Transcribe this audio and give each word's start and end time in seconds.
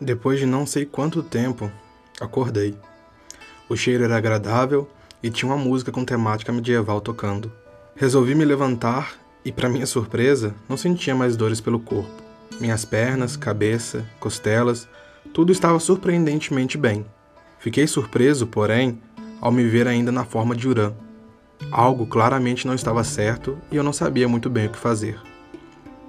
Depois 0.00 0.38
de 0.38 0.46
não 0.46 0.66
sei 0.66 0.84
quanto 0.84 1.22
tempo, 1.22 1.70
acordei. 2.20 2.74
O 3.68 3.76
cheiro 3.76 4.04
era 4.04 4.16
agradável 4.16 4.88
e 5.22 5.30
tinha 5.30 5.50
uma 5.50 5.62
música 5.62 5.90
com 5.90 6.04
temática 6.04 6.52
medieval 6.52 7.00
tocando. 7.00 7.50
Resolvi 7.94 8.34
me 8.34 8.44
levantar 8.44 9.14
e, 9.44 9.50
para 9.50 9.68
minha 9.68 9.86
surpresa, 9.86 10.54
não 10.68 10.76
sentia 10.76 11.14
mais 11.14 11.36
dores 11.36 11.60
pelo 11.60 11.80
corpo. 11.80 12.22
Minhas 12.60 12.84
pernas, 12.84 13.36
cabeça, 13.36 14.04
costelas, 14.20 14.88
tudo 15.32 15.50
estava 15.50 15.80
surpreendentemente 15.80 16.76
bem. 16.76 17.06
Fiquei 17.58 17.86
surpreso, 17.86 18.46
porém, 18.46 19.00
ao 19.40 19.50
me 19.50 19.64
ver 19.64 19.88
ainda 19.88 20.12
na 20.12 20.24
forma 20.24 20.54
de 20.54 20.68
Urã. 20.68 20.92
Algo 21.70 22.06
claramente 22.06 22.66
não 22.66 22.74
estava 22.74 23.02
certo 23.02 23.58
e 23.70 23.76
eu 23.76 23.82
não 23.82 23.92
sabia 23.92 24.28
muito 24.28 24.50
bem 24.50 24.66
o 24.66 24.70
que 24.70 24.78
fazer. 24.78 25.18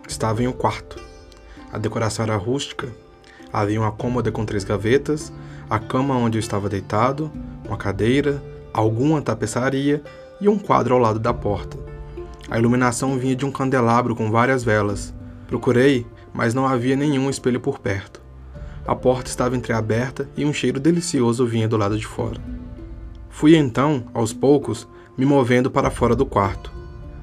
Estava 0.08 0.44
em 0.44 0.48
um 0.48 0.52
quarto. 0.52 1.02
A 1.72 1.78
decoração 1.78 2.24
era 2.24 2.36
rústica. 2.36 2.90
Havia 3.52 3.80
uma 3.80 3.92
cômoda 3.92 4.32
com 4.32 4.46
três 4.46 4.64
gavetas, 4.64 5.32
a 5.70 5.80
cama 5.80 6.16
onde 6.16 6.38
eu 6.38 6.40
estava 6.40 6.70
deitado, 6.70 7.32
uma 7.66 7.78
cadeira, 7.78 8.42
alguma 8.74 9.22
tapeçaria 9.22 10.02
e 10.40 10.48
um 10.48 10.58
quadro 10.58 10.94
ao 10.94 11.00
lado 11.00 11.20
da 11.20 11.34
porta. 11.34 11.78
A 12.50 12.58
iluminação 12.58 13.18
vinha 13.18 13.36
de 13.36 13.46
um 13.46 13.52
candelabro 13.52 14.16
com 14.16 14.32
várias 14.32 14.64
velas. 14.64 15.14
Procurei, 15.48 16.06
mas 16.34 16.54
não 16.54 16.66
havia 16.66 16.96
nenhum 16.96 17.30
espelho 17.30 17.60
por 17.60 17.80
perto. 17.80 18.22
A 18.86 18.96
porta 18.96 19.30
estava 19.30 19.58
entreaberta 19.58 20.30
e 20.38 20.46
um 20.46 20.54
cheiro 20.54 20.80
delicioso 20.80 21.46
vinha 21.46 21.68
do 21.68 21.76
lado 21.76 21.98
de 21.98 22.08
fora. 22.08 22.40
Fui 23.30 23.56
então, 23.56 24.06
aos 24.14 24.32
poucos, 24.32 24.88
me 25.18 25.26
movendo 25.26 25.70
para 25.70 25.92
fora 25.92 26.16
do 26.16 26.26
quarto. 26.26 26.72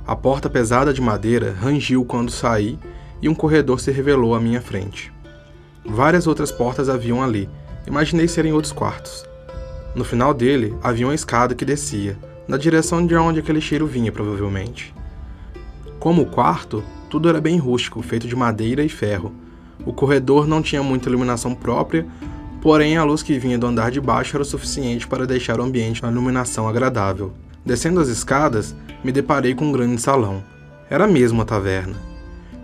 A 0.07 0.15
porta 0.15 0.51
pesada 0.51 0.93
de 0.93 1.01
madeira 1.01 1.57
rangiu 1.59 2.05
quando 2.05 2.31
saí 2.31 2.79
e 3.23 3.29
um 3.29 3.35
corredor 3.35 3.81
se 3.81 3.91
revelou 3.91 4.35
à 4.35 4.41
minha 4.41 4.61
frente. 4.61 5.14
Várias 5.85 6.27
outras 6.27 6.51
portas 6.51 6.89
haviam 6.89 7.23
ali, 7.23 7.49
imaginei 7.87 8.27
serem 8.27 8.53
outros 8.53 8.73
quartos. 8.73 9.25
No 9.95 10.05
final 10.05 10.33
dele 10.33 10.75
havia 10.83 11.07
uma 11.07 11.15
escada 11.15 11.55
que 11.55 11.65
descia, 11.65 12.19
na 12.49 12.57
direção 12.57 13.07
de 13.07 13.15
onde 13.15 13.41
aquele 13.41 13.61
cheiro 13.61 13.87
vinha, 13.87 14.11
provavelmente. 14.11 14.95
Como 15.99 16.23
o 16.23 16.27
quarto, 16.27 16.83
tudo 17.09 17.29
era 17.29 17.41
bem 17.41 17.59
rústico, 17.59 18.03
feito 18.03 18.27
de 18.27 18.35
madeira 18.35 18.83
e 18.83 18.89
ferro. 18.89 19.33
O 19.87 19.93
corredor 19.93 20.47
não 20.47 20.63
tinha 20.63 20.83
muita 20.83 21.09
iluminação 21.09 21.55
própria, 21.55 22.07
porém 22.61 22.97
a 22.97 23.05
luz 23.05 23.23
que 23.23 23.39
vinha 23.39 23.59
do 23.59 23.67
andar 23.67 23.91
de 23.91 24.01
baixo 24.01 24.37
era 24.37 24.43
o 24.43 24.47
suficiente 24.47 25.07
para 25.07 25.27
deixar 25.27 25.61
o 25.61 25.63
ambiente 25.63 26.03
uma 26.03 26.11
iluminação 26.11 26.69
agradável. 26.69 27.33
Descendo 27.65 28.01
as 28.01 28.09
escadas, 28.09 28.75
me 29.03 29.13
deparei 29.13 29.55
com 29.55 29.67
um 29.67 29.73
grande 29.73 30.01
salão. 30.01 30.43
Era 30.91 31.07
mesmo 31.07 31.39
uma 31.39 31.45
taverna. 31.45 32.14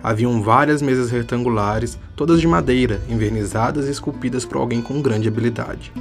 Haviam 0.03 0.41
várias 0.41 0.81
mesas 0.81 1.11
retangulares, 1.11 1.97
todas 2.15 2.41
de 2.41 2.47
madeira, 2.47 3.01
envernizadas 3.09 3.87
e 3.87 3.91
esculpidas 3.91 4.45
por 4.45 4.57
alguém 4.57 4.81
com 4.81 5.01
grande 5.01 5.27
habilidade. 5.27 5.93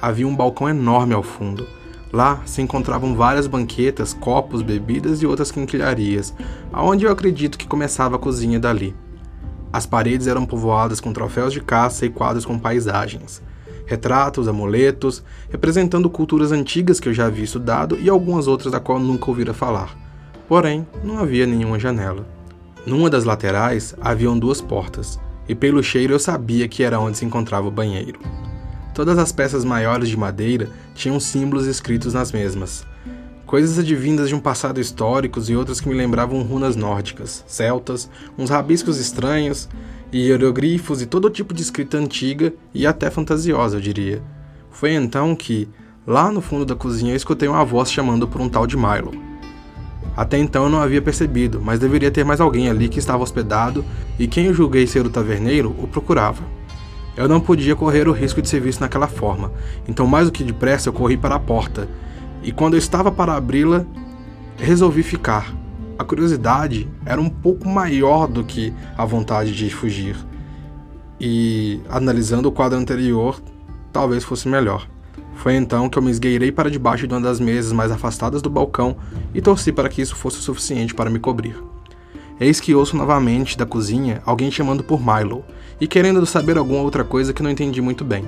Havia 0.00 0.26
um 0.26 0.36
balcão 0.36 0.68
enorme 0.68 1.14
ao 1.14 1.22
fundo. 1.22 1.66
Lá 2.12 2.40
se 2.46 2.62
encontravam 2.62 3.14
várias 3.14 3.46
banquetas, 3.46 4.14
copos, 4.14 4.62
bebidas 4.62 5.20
e 5.20 5.26
outras 5.26 5.50
quinquilharias, 5.50 6.34
aonde 6.72 7.04
eu 7.04 7.12
acredito 7.12 7.58
que 7.58 7.66
começava 7.66 8.16
a 8.16 8.18
cozinha 8.18 8.58
dali. 8.58 8.94
As 9.72 9.84
paredes 9.84 10.26
eram 10.26 10.46
povoadas 10.46 11.00
com 11.00 11.12
troféus 11.12 11.52
de 11.52 11.60
caça 11.60 12.06
e 12.06 12.10
quadros 12.10 12.46
com 12.46 12.58
paisagens 12.58 13.42
retratos, 13.88 14.46
amuletos, 14.46 15.24
representando 15.48 16.10
culturas 16.10 16.52
antigas 16.52 17.00
que 17.00 17.08
eu 17.08 17.14
já 17.14 17.26
havia 17.26 17.44
estudado 17.44 17.98
e 17.98 18.08
algumas 18.08 18.46
outras 18.46 18.70
da 18.70 18.78
qual 18.78 19.00
nunca 19.00 19.30
ouvira 19.30 19.54
falar. 19.54 19.96
Porém, 20.46 20.86
não 21.02 21.18
havia 21.18 21.46
nenhuma 21.46 21.78
janela. 21.78 22.37
Numa 22.86 23.10
das 23.10 23.24
laterais 23.24 23.94
haviam 24.00 24.38
duas 24.38 24.60
portas, 24.60 25.18
e 25.48 25.54
pelo 25.54 25.82
cheiro 25.82 26.14
eu 26.14 26.18
sabia 26.18 26.68
que 26.68 26.82
era 26.82 27.00
onde 27.00 27.18
se 27.18 27.24
encontrava 27.24 27.68
o 27.68 27.70
banheiro. 27.72 28.20
Todas 28.94 29.18
as 29.18 29.32
peças 29.32 29.64
maiores 29.64 30.08
de 30.08 30.16
madeira 30.16 30.70
tinham 30.94 31.20
símbolos 31.20 31.66
escritos 31.66 32.14
nas 32.14 32.32
mesmas, 32.32 32.86
coisas 33.46 33.78
advindas 33.78 34.28
de 34.28 34.34
um 34.34 34.40
passado 34.40 34.80
históricos 34.80 35.48
e 35.48 35.56
outras 35.56 35.80
que 35.80 35.88
me 35.88 35.94
lembravam 35.94 36.42
runas 36.42 36.76
nórdicas, 36.76 37.44
celtas, 37.46 38.10
uns 38.36 38.50
rabiscos 38.50 38.98
estranhos, 38.98 39.68
e 40.12 40.26
hieroglifos 40.26 41.02
e 41.02 41.06
todo 41.06 41.30
tipo 41.30 41.54
de 41.54 41.62
escrita 41.62 41.96
antiga 41.98 42.52
e 42.74 42.86
até 42.86 43.10
fantasiosa, 43.10 43.76
eu 43.76 43.80
diria. 43.80 44.22
Foi 44.70 44.92
então 44.92 45.34
que, 45.34 45.68
lá 46.06 46.30
no 46.30 46.40
fundo 46.40 46.64
da 46.64 46.74
cozinha, 46.74 47.12
eu 47.12 47.16
escutei 47.16 47.48
uma 47.48 47.64
voz 47.64 47.90
chamando 47.90 48.26
por 48.26 48.40
um 48.40 48.48
tal 48.48 48.66
de 48.66 48.76
Milo. 48.76 49.27
Até 50.18 50.36
então 50.36 50.64
eu 50.64 50.68
não 50.68 50.80
havia 50.80 51.00
percebido, 51.00 51.60
mas 51.62 51.78
deveria 51.78 52.10
ter 52.10 52.24
mais 52.24 52.40
alguém 52.40 52.68
ali 52.68 52.88
que 52.88 52.98
estava 52.98 53.22
hospedado 53.22 53.84
e 54.18 54.26
quem 54.26 54.46
eu 54.46 54.52
julguei 54.52 54.84
ser 54.84 55.06
o 55.06 55.10
taverneiro 55.10 55.72
o 55.78 55.86
procurava. 55.86 56.42
Eu 57.16 57.28
não 57.28 57.38
podia 57.40 57.76
correr 57.76 58.08
o 58.08 58.12
risco 58.12 58.42
de 58.42 58.48
ser 58.48 58.60
visto 58.60 58.80
naquela 58.80 59.06
forma, 59.06 59.52
então 59.86 60.08
mais 60.08 60.26
do 60.26 60.32
que 60.32 60.42
depressa 60.42 60.88
eu 60.88 60.92
corri 60.92 61.16
para 61.16 61.36
a 61.36 61.38
porta, 61.38 61.88
e 62.42 62.50
quando 62.50 62.74
eu 62.74 62.78
estava 62.78 63.12
para 63.12 63.36
abri-la, 63.36 63.86
resolvi 64.56 65.04
ficar, 65.04 65.54
a 65.96 66.02
curiosidade 66.02 66.88
era 67.06 67.20
um 67.20 67.30
pouco 67.30 67.68
maior 67.68 68.26
do 68.26 68.42
que 68.42 68.74
a 68.96 69.04
vontade 69.04 69.54
de 69.54 69.70
fugir. 69.70 70.16
E, 71.20 71.80
analisando 71.88 72.48
o 72.48 72.52
quadro 72.52 72.76
anterior, 72.76 73.40
talvez 73.92 74.24
fosse 74.24 74.48
melhor. 74.48 74.84
Foi 75.38 75.54
então 75.54 75.88
que 75.88 75.96
eu 75.96 76.02
me 76.02 76.10
esgueirei 76.10 76.50
para 76.50 76.68
debaixo 76.68 77.06
de 77.06 77.14
uma 77.14 77.20
das 77.20 77.38
mesas 77.38 77.72
mais 77.72 77.92
afastadas 77.92 78.42
do 78.42 78.50
balcão 78.50 78.96
e 79.32 79.40
torci 79.40 79.70
para 79.70 79.88
que 79.88 80.02
isso 80.02 80.16
fosse 80.16 80.38
o 80.38 80.42
suficiente 80.42 80.92
para 80.92 81.08
me 81.08 81.20
cobrir. 81.20 81.56
Eis 82.40 82.58
que 82.58 82.74
ouço 82.74 82.96
novamente 82.96 83.56
da 83.56 83.64
cozinha 83.64 84.20
alguém 84.26 84.50
chamando 84.50 84.82
por 84.82 85.00
Milo 85.00 85.44
e 85.80 85.86
querendo 85.86 86.26
saber 86.26 86.58
alguma 86.58 86.82
outra 86.82 87.04
coisa 87.04 87.32
que 87.32 87.40
não 87.40 87.50
entendi 87.50 87.80
muito 87.80 88.04
bem. 88.04 88.24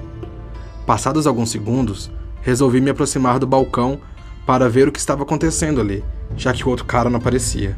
Passados 0.86 1.26
alguns 1.26 1.50
segundos, 1.50 2.12
resolvi 2.42 2.80
me 2.80 2.90
aproximar 2.90 3.40
do 3.40 3.46
balcão 3.46 4.00
para 4.46 4.68
ver 4.68 4.86
o 4.86 4.92
que 4.92 5.00
estava 5.00 5.24
acontecendo 5.24 5.80
ali, 5.80 6.04
já 6.36 6.52
que 6.52 6.64
o 6.64 6.68
outro 6.68 6.84
cara 6.84 7.10
não 7.10 7.18
aparecia. 7.18 7.76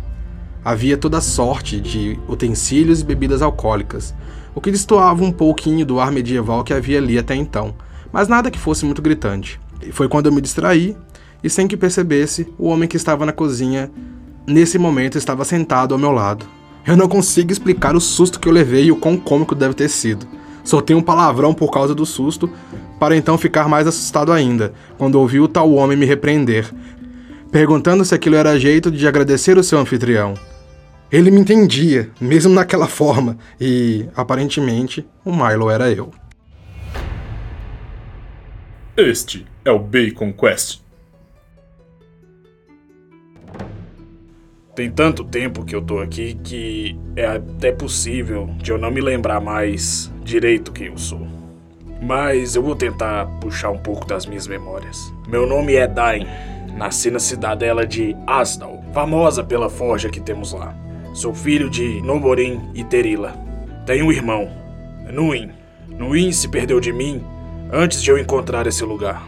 Havia 0.62 0.98
toda 0.98 1.22
sorte 1.22 1.80
de 1.80 2.18
utensílios 2.28 3.00
e 3.00 3.04
bebidas 3.04 3.40
alcoólicas, 3.40 4.14
o 4.54 4.60
que 4.60 4.70
destoava 4.70 5.24
um 5.24 5.32
pouquinho 5.32 5.86
do 5.86 5.98
ar 5.98 6.12
medieval 6.12 6.62
que 6.62 6.74
havia 6.74 6.98
ali 6.98 7.18
até 7.18 7.34
então, 7.34 7.74
mas 8.12 8.28
nada 8.28 8.50
que 8.50 8.58
fosse 8.58 8.84
muito 8.84 9.02
gritante. 9.02 9.60
E 9.82 9.90
foi 9.90 10.08
quando 10.08 10.26
eu 10.26 10.32
me 10.32 10.40
distraí 10.40 10.96
e, 11.42 11.50
sem 11.50 11.66
que 11.66 11.76
percebesse, 11.76 12.46
o 12.58 12.68
homem 12.68 12.88
que 12.88 12.96
estava 12.96 13.26
na 13.26 13.32
cozinha 13.32 13.90
nesse 14.46 14.78
momento 14.78 15.18
estava 15.18 15.44
sentado 15.44 15.94
ao 15.94 15.98
meu 15.98 16.12
lado. 16.12 16.46
Eu 16.86 16.96
não 16.96 17.08
consigo 17.08 17.52
explicar 17.52 17.94
o 17.94 18.00
susto 18.00 18.40
que 18.40 18.48
eu 18.48 18.52
levei 18.52 18.86
e 18.86 18.92
o 18.92 18.96
quão 18.96 19.16
cômico 19.16 19.54
deve 19.54 19.74
ter 19.74 19.88
sido. 19.88 20.26
Soltei 20.64 20.94
um 20.94 21.02
palavrão 21.02 21.54
por 21.54 21.70
causa 21.70 21.94
do 21.94 22.06
susto, 22.06 22.50
para 22.98 23.16
então 23.16 23.36
ficar 23.36 23.68
mais 23.68 23.86
assustado 23.86 24.32
ainda, 24.32 24.72
quando 24.96 25.16
ouvi 25.16 25.40
o 25.40 25.48
tal 25.48 25.72
homem 25.72 25.96
me 25.96 26.06
repreender, 26.06 26.72
perguntando 27.50 28.04
se 28.04 28.14
aquilo 28.14 28.36
era 28.36 28.58
jeito 28.58 28.90
de 28.90 29.06
agradecer 29.06 29.58
o 29.58 29.64
seu 29.64 29.78
anfitrião. 29.78 30.34
Ele 31.10 31.30
me 31.30 31.40
entendia, 31.40 32.10
mesmo 32.20 32.54
naquela 32.54 32.86
forma, 32.86 33.36
e 33.60 34.06
aparentemente 34.16 35.06
o 35.24 35.34
Milo 35.34 35.68
era 35.68 35.90
eu. 35.90 36.10
Este 38.96 39.46
é 39.64 39.70
o 39.70 39.78
Bacon 39.78 40.32
Quest. 40.32 40.80
Tem 44.74 44.90
tanto 44.90 45.24
tempo 45.24 45.64
que 45.64 45.74
eu 45.74 45.82
tô 45.82 45.98
aqui 45.98 46.34
que 46.42 46.98
é 47.16 47.26
até 47.26 47.72
possível 47.72 48.50
de 48.58 48.70
eu 48.70 48.78
não 48.78 48.90
me 48.90 49.00
lembrar 49.00 49.40
mais 49.40 50.12
direito 50.22 50.72
quem 50.72 50.86
eu 50.88 50.98
sou 50.98 51.42
mas 52.02 52.56
eu 52.56 52.62
vou 52.62 52.74
tentar 52.74 53.26
puxar 53.40 53.70
um 53.70 53.78
pouco 53.78 54.04
das 54.04 54.26
minhas 54.26 54.48
memórias. 54.48 55.12
Meu 55.28 55.46
nome 55.46 55.76
é 55.76 55.86
Dain, 55.86 56.26
nasci 56.76 57.12
na 57.12 57.20
cidadela 57.20 57.86
de 57.86 58.16
Asdal, 58.26 58.82
famosa 58.92 59.44
pela 59.44 59.70
forja 59.70 60.10
que 60.10 60.20
temos 60.20 60.52
lá. 60.52 60.74
Sou 61.14 61.32
filho 61.32 61.70
de 61.70 62.02
Noborin 62.02 62.60
e 62.74 62.82
Terila. 62.82 63.36
Tenho 63.86 64.06
um 64.06 64.12
irmão, 64.12 64.50
Nuin. 65.12 65.50
Nuin 65.88 66.32
se 66.32 66.48
perdeu 66.48 66.80
de 66.80 66.92
mim 66.92 67.22
antes 67.72 68.02
de 68.02 68.10
eu 68.10 68.18
encontrar 68.18 68.66
esse 68.66 68.84
lugar. 68.84 69.26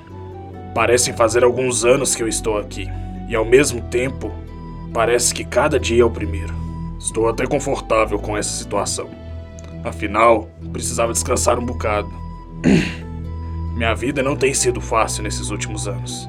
Parecem 0.74 1.16
fazer 1.16 1.42
alguns 1.42 1.84
anos 1.84 2.14
que 2.14 2.22
eu 2.22 2.28
estou 2.28 2.58
aqui, 2.58 2.86
e 3.26 3.34
ao 3.34 3.44
mesmo 3.44 3.80
tempo, 3.80 4.30
parece 4.92 5.32
que 5.32 5.44
cada 5.44 5.80
dia 5.80 6.02
é 6.02 6.04
o 6.04 6.10
primeiro. 6.10 6.52
Estou 6.98 7.28
até 7.28 7.46
confortável 7.46 8.18
com 8.18 8.36
essa 8.36 8.50
situação. 8.50 9.08
Afinal, 9.82 10.48
precisava 10.72 11.12
descansar 11.12 11.58
um 11.58 11.64
bocado. 11.64 12.10
Minha 13.74 13.94
vida 13.94 14.22
não 14.22 14.36
tem 14.36 14.52
sido 14.52 14.80
fácil 14.80 15.22
nesses 15.22 15.50
últimos 15.50 15.88
anos. 15.88 16.28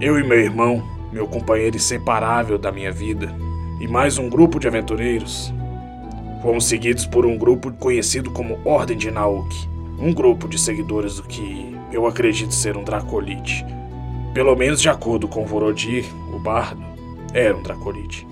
Eu 0.00 0.18
e 0.18 0.24
meu 0.26 0.40
irmão, 0.40 0.82
meu 1.12 1.26
companheiro 1.28 1.76
inseparável 1.76 2.58
da 2.58 2.72
minha 2.72 2.90
vida, 2.90 3.32
e 3.78 3.86
mais 3.86 4.18
um 4.18 4.28
grupo 4.28 4.58
de 4.58 4.66
aventureiros, 4.66 5.52
fomos 6.42 6.64
seguidos 6.64 7.06
por 7.06 7.26
um 7.26 7.36
grupo 7.36 7.70
conhecido 7.72 8.30
como 8.30 8.58
Ordem 8.64 8.96
de 8.96 9.10
Nauk, 9.10 9.69
um 10.00 10.14
grupo 10.14 10.48
de 10.48 10.58
seguidores 10.58 11.16
do 11.16 11.24
que 11.24 11.76
eu 11.92 12.06
acredito 12.06 12.54
ser 12.54 12.76
um 12.76 12.82
Dracolite. 12.82 13.64
Pelo 14.32 14.56
menos 14.56 14.80
de 14.80 14.88
acordo 14.88 15.28
com 15.28 15.44
Vorodir, 15.44 16.04
o 16.34 16.38
bardo, 16.38 16.82
era 17.34 17.54
um 17.54 17.62
Dracolite. 17.62 18.26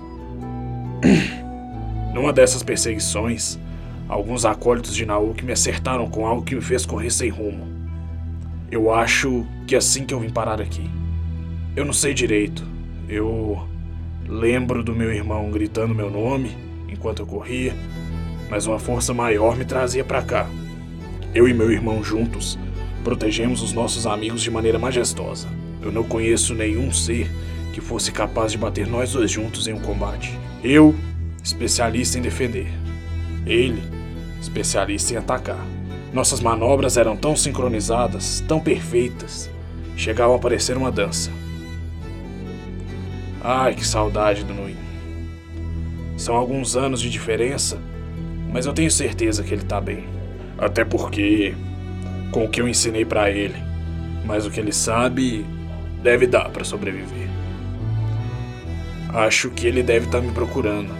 Numa 2.13 2.33
dessas 2.33 2.63
perseguições, 2.63 3.59
alguns 4.07 4.45
acólitos 4.45 4.95
de 4.95 5.05
Nauk 5.05 5.45
me 5.45 5.53
acertaram 5.53 6.09
com 6.09 6.25
algo 6.25 6.41
que 6.41 6.55
me 6.55 6.61
fez 6.61 6.85
correr 6.85 7.11
sem 7.11 7.29
rumo. 7.29 7.67
Eu 8.71 8.91
acho 8.91 9.45
que 9.67 9.75
é 9.75 9.77
assim 9.77 10.05
que 10.05 10.13
eu 10.13 10.19
vim 10.19 10.29
parar 10.29 10.59
aqui. 10.59 10.89
Eu 11.75 11.85
não 11.85 11.93
sei 11.93 12.13
direito. 12.13 12.63
Eu 13.07 13.67
lembro 14.27 14.83
do 14.83 14.95
meu 14.95 15.13
irmão 15.13 15.51
gritando 15.51 15.93
meu 15.93 16.09
nome 16.09 16.55
enquanto 16.87 17.19
eu 17.19 17.25
corria, 17.27 17.75
mas 18.49 18.65
uma 18.65 18.79
força 18.79 19.13
maior 19.13 19.55
me 19.55 19.65
trazia 19.65 20.03
para 20.03 20.21
cá. 20.21 20.47
Eu 21.33 21.47
e 21.47 21.53
meu 21.53 21.71
irmão 21.71 22.03
juntos 22.03 22.57
protegemos 23.03 23.61
os 23.61 23.71
nossos 23.71 24.07
amigos 24.07 24.41
de 24.41 24.49
maneira 24.49 24.79
majestosa. 24.79 25.47
Eu 25.81 25.91
não 25.91 26.03
conheço 26.03 26.55
nenhum 26.55 26.91
ser 26.91 27.29
que 27.71 27.79
fosse 27.79 28.11
capaz 28.11 28.51
de 28.51 28.57
bater 28.57 28.87
nós 28.87 29.13
dois 29.13 29.29
juntos 29.29 29.67
em 29.67 29.73
um 29.73 29.79
combate. 29.79 30.37
Eu, 30.63 30.95
especialista 31.43 32.17
em 32.17 32.21
defender. 32.21 32.67
Ele, 33.45 33.81
especialista 34.41 35.13
em 35.13 35.17
atacar. 35.17 35.63
Nossas 36.11 36.39
manobras 36.39 36.97
eram 36.97 37.15
tão 37.15 37.35
sincronizadas, 37.35 38.43
tão 38.47 38.59
perfeitas, 38.59 39.49
chegavam 39.95 40.35
a 40.35 40.39
parecer 40.39 40.75
uma 40.75 40.91
dança. 40.91 41.31
Ai, 43.41 43.75
que 43.75 43.85
saudade 43.85 44.43
do 44.43 44.53
Nui. 44.53 44.75
São 46.17 46.35
alguns 46.35 46.75
anos 46.75 46.99
de 46.99 47.09
diferença, 47.09 47.79
mas 48.51 48.65
eu 48.65 48.73
tenho 48.73 48.89
certeza 48.89 49.43
que 49.43 49.53
ele 49.53 49.63
tá 49.63 49.79
bem. 49.79 50.18
Até 50.59 50.83
porque, 50.83 51.55
com 52.31 52.43
o 52.43 52.49
que 52.49 52.59
eu 52.59 52.67
ensinei 52.67 53.05
para 53.05 53.31
ele, 53.31 53.55
mas 54.25 54.45
o 54.45 54.51
que 54.51 54.59
ele 54.59 54.73
sabe, 54.73 55.45
deve 56.03 56.27
dar 56.27 56.49
para 56.49 56.65
sobreviver. 56.65 57.29
Acho 59.13 59.49
que 59.49 59.65
ele 59.65 59.81
deve 59.81 60.05
estar 60.05 60.19
tá 60.19 60.23
me 60.23 60.31
procurando. 60.33 60.93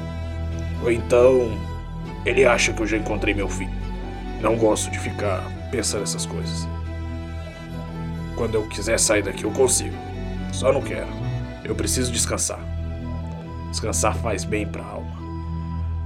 Ou 0.82 0.92
então, 0.92 1.52
ele 2.26 2.46
acha 2.46 2.72
que 2.72 2.82
eu 2.82 2.88
já 2.88 2.98
encontrei 2.98 3.34
meu 3.34 3.50
filho. 3.50 3.72
Não 4.42 4.56
gosto 4.56 4.90
de 4.90 4.98
ficar 4.98 5.44
pensando 5.70 6.04
essas 6.04 6.26
coisas. 6.26 6.68
Quando 8.36 8.56
eu 8.56 8.66
quiser 8.68 8.98
sair 8.98 9.22
daqui, 9.22 9.44
eu 9.44 9.52
consigo. 9.52 9.96
Só 10.54 10.72
não 10.72 10.82
quero. 10.82 11.10
Eu 11.66 11.76
preciso 11.76 12.12
descansar. 12.12 12.60
Descansar 13.70 14.16
faz 14.16 14.46
bem 14.46 14.66
pra 14.66 14.84
alma. 14.84 15.20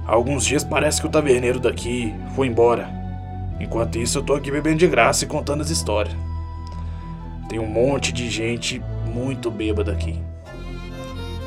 Há 0.06 0.12
alguns 0.12 0.44
dias 0.44 0.64
parece 0.64 1.00
que 1.00 1.06
o 1.06 1.10
taverneiro 1.10 1.60
daqui 1.60 2.12
foi 2.34 2.48
embora. 2.48 3.03
Enquanto 3.60 3.98
isso, 3.98 4.18
eu 4.18 4.22
tô 4.22 4.34
aqui 4.34 4.50
bebendo 4.50 4.78
de 4.78 4.86
graça 4.86 5.24
e 5.24 5.28
contando 5.28 5.60
as 5.60 5.70
histórias. 5.70 6.16
Tem 7.48 7.58
um 7.58 7.66
monte 7.66 8.12
de 8.12 8.28
gente 8.28 8.82
muito 9.06 9.50
bêbada 9.50 9.92
aqui. 9.92 10.20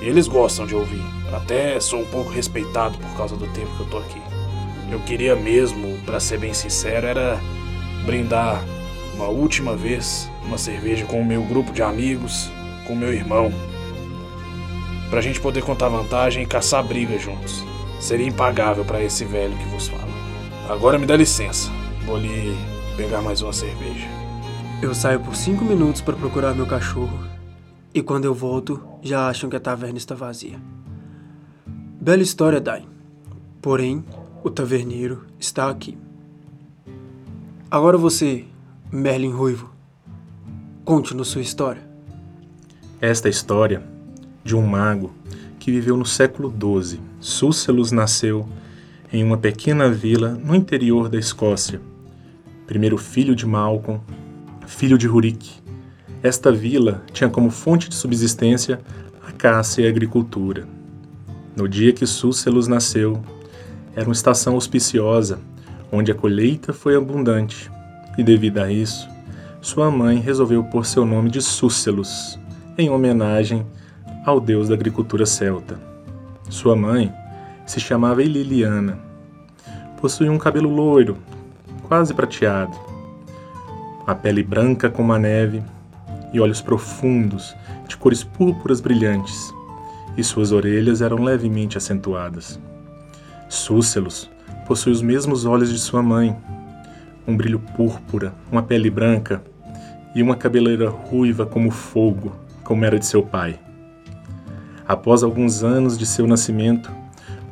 E 0.02 0.06
eles 0.06 0.28
gostam 0.28 0.66
de 0.66 0.76
ouvir. 0.76 1.04
Até 1.34 1.80
sou 1.80 2.02
um 2.02 2.06
pouco 2.06 2.32
respeitado 2.32 2.98
por 2.98 3.18
causa 3.18 3.36
do 3.36 3.48
tempo 3.48 3.76
que 3.76 3.80
eu 3.82 3.90
tô 3.90 3.98
aqui. 3.98 4.22
Eu 4.90 5.00
queria 5.02 5.36
mesmo, 5.36 5.98
para 6.06 6.20
ser 6.20 6.40
bem 6.40 6.54
sincero, 6.54 7.06
era 7.06 7.40
brindar 8.06 8.64
uma 9.16 9.28
última 9.28 9.76
vez 9.76 10.30
uma 10.46 10.58
cerveja 10.58 11.06
com 11.06 11.20
o 11.20 11.26
meu 11.26 11.44
grupo 11.44 11.74
de 11.74 11.84
amigos, 11.84 12.50
com 12.86 12.96
meu 12.96 13.14
irmão, 13.14 13.52
pra 15.10 15.20
gente 15.20 15.42
poder 15.42 15.62
contar 15.62 15.90
vantagem 15.90 16.44
e 16.44 16.46
caçar 16.46 16.84
briga 16.84 17.18
juntos. 17.20 17.64
Seria 18.00 18.28
impagável 18.28 18.86
para 18.86 19.04
esse 19.04 19.26
velho 19.26 19.58
que 19.58 19.66
vos 19.66 19.90
fala. 19.90 20.08
Agora 20.70 20.98
me 20.98 21.06
dá 21.06 21.18
licença, 21.18 21.70
vou 22.08 22.18
lhe 22.18 22.56
pegar 22.96 23.22
mais 23.22 23.42
uma 23.42 23.52
cerveja. 23.52 24.08
Eu 24.82 24.96
saio 24.96 25.20
por 25.20 25.36
cinco 25.36 25.66
minutos 25.66 26.00
para 26.00 26.16
procurar 26.16 26.56
meu 26.56 26.66
cachorro 26.66 27.20
e 27.94 28.02
quando 28.02 28.24
eu 28.24 28.34
volto 28.34 28.82
já 29.02 29.28
acham 29.28 29.50
que 29.50 29.58
a 29.58 29.60
taverna 29.60 29.98
está 29.98 30.16
vazia. 30.16 30.58
Bela 32.00 32.24
história, 32.24 32.62
Dai. 32.62 32.86
Porém, 33.62 34.06
o 34.42 34.50
taverneiro 34.50 35.26
está 35.38 35.70
aqui. 35.70 35.98
Agora 37.70 37.98
você, 37.98 38.46
Merlin 38.90 39.32
Ruivo, 39.32 39.70
conte-nos 40.86 41.28
sua 41.28 41.42
história. 41.42 41.82
Esta 43.02 43.28
história 43.28 43.84
de 44.46 44.56
um 44.56 44.66
mago 44.66 45.12
que 45.60 45.72
viveu 45.72 45.98
no 45.98 46.06
século 46.06 46.50
XII. 46.50 47.02
Súcelos 47.20 47.92
nasceu 47.92 48.48
em 49.12 49.22
uma 49.26 49.38
pequena 49.38 49.90
vila 49.90 50.30
no 50.30 50.56
interior 50.56 51.10
da 51.10 51.20
Escócia. 51.20 51.82
Primeiro 52.68 52.98
filho 52.98 53.34
de 53.34 53.46
Malcolm, 53.46 54.02
filho 54.68 54.98
de 54.98 55.08
Rurik. 55.08 55.62
Esta 56.22 56.52
vila 56.52 57.02
tinha 57.14 57.30
como 57.30 57.50
fonte 57.50 57.88
de 57.88 57.96
subsistência 57.96 58.82
a 59.26 59.32
caça 59.32 59.82
e 59.82 59.86
a 59.86 59.90
agricultura. 59.90 60.68
No 61.56 61.66
dia 61.66 61.94
que 61.94 62.06
Súcelos 62.06 62.68
nasceu, 62.68 63.22
era 63.96 64.06
uma 64.06 64.14
estação 64.14 64.56
auspiciosa, 64.56 65.40
onde 65.90 66.12
a 66.12 66.16
colheita 66.16 66.74
foi 66.74 66.98
abundante, 66.98 67.72
e 68.18 68.24
devido 68.24 68.58
a 68.58 68.70
isso, 68.70 69.08
sua 69.62 69.90
mãe 69.90 70.20
resolveu 70.20 70.62
pôr 70.66 70.86
seu 70.86 71.06
nome 71.06 71.30
de 71.30 71.42
Súcelos, 71.42 72.38
em 72.78 72.90
homenagem 72.90 73.66
ao 74.26 74.42
deus 74.42 74.68
da 74.68 74.76
agricultura 74.76 75.26
celta. 75.26 75.80
Sua 76.50 76.76
mãe 76.76 77.14
se 77.66 77.80
chamava 77.80 78.22
Eliliana. 78.22 79.00
Possuía 80.02 80.32
um 80.32 80.38
cabelo 80.38 80.70
loiro, 80.70 81.18
quase 81.88 82.14
prateado, 82.14 82.78
a 84.06 84.14
pele 84.14 84.44
branca 84.44 84.90
como 84.90 85.14
a 85.14 85.20
neve 85.20 85.64
e 86.34 86.40
olhos 86.40 86.62
profundos, 86.62 87.56
de 87.88 87.96
cores 87.96 88.24
púrpuras 88.24 88.82
brilhantes, 88.82 89.54
e 90.18 90.24
suas 90.24 90.52
orelhas 90.52 91.02
eram 91.02 91.24
levemente 91.24 91.78
acentuadas. 91.78 92.60
Súcelos 93.48 94.30
possui 94.68 94.92
os 94.92 95.02
mesmos 95.02 95.46
olhos 95.46 95.70
de 95.70 95.80
sua 95.80 96.04
mãe, 96.04 96.36
um 97.26 97.36
brilho 97.36 97.60
púrpura, 97.60 98.34
uma 98.52 98.64
pele 98.64 98.90
branca 98.90 99.42
e 100.14 100.22
uma 100.22 100.36
cabeleira 100.36 100.90
ruiva 100.90 101.46
como 101.46 101.72
fogo, 101.72 102.36
como 102.64 102.84
era 102.84 103.00
de 103.00 103.06
seu 103.06 103.24
pai. 103.24 103.58
Após 104.86 105.24
alguns 105.24 105.64
anos 105.64 105.98
de 105.98 106.06
seu 106.06 106.28
nascimento, 106.28 106.92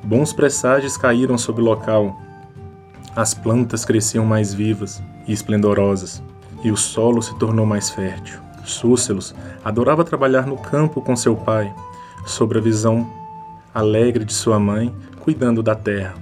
bons 0.04 0.34
presságios 0.34 0.98
caíram 0.98 1.38
sobre 1.38 1.62
o 1.62 1.66
local. 1.66 2.25
As 3.16 3.34
plantas 3.34 3.86
cresciam 3.86 4.26
mais 4.26 4.54
vivas 4.54 5.02
e 5.26 5.32
esplendorosas, 5.32 6.22
e 6.64 6.72
o 6.72 6.76
solo 6.76 7.22
se 7.22 7.34
tornou 7.40 7.66
mais 7.66 7.90
fértil. 7.90 8.40
Súcelos 8.66 9.34
adorava 9.64 10.04
trabalhar 10.04 10.46
no 10.46 10.58
campo 10.58 11.02
com 11.02 11.16
seu 11.16 11.36
pai, 11.36 11.74
sob 12.26 12.58
a 12.58 12.62
visão 12.62 13.10
alegre 13.74 14.26
de 14.26 14.34
sua 14.34 14.60
mãe 14.60 14.94
cuidando 15.22 15.64
da 15.64 15.76
terra. 15.76 16.16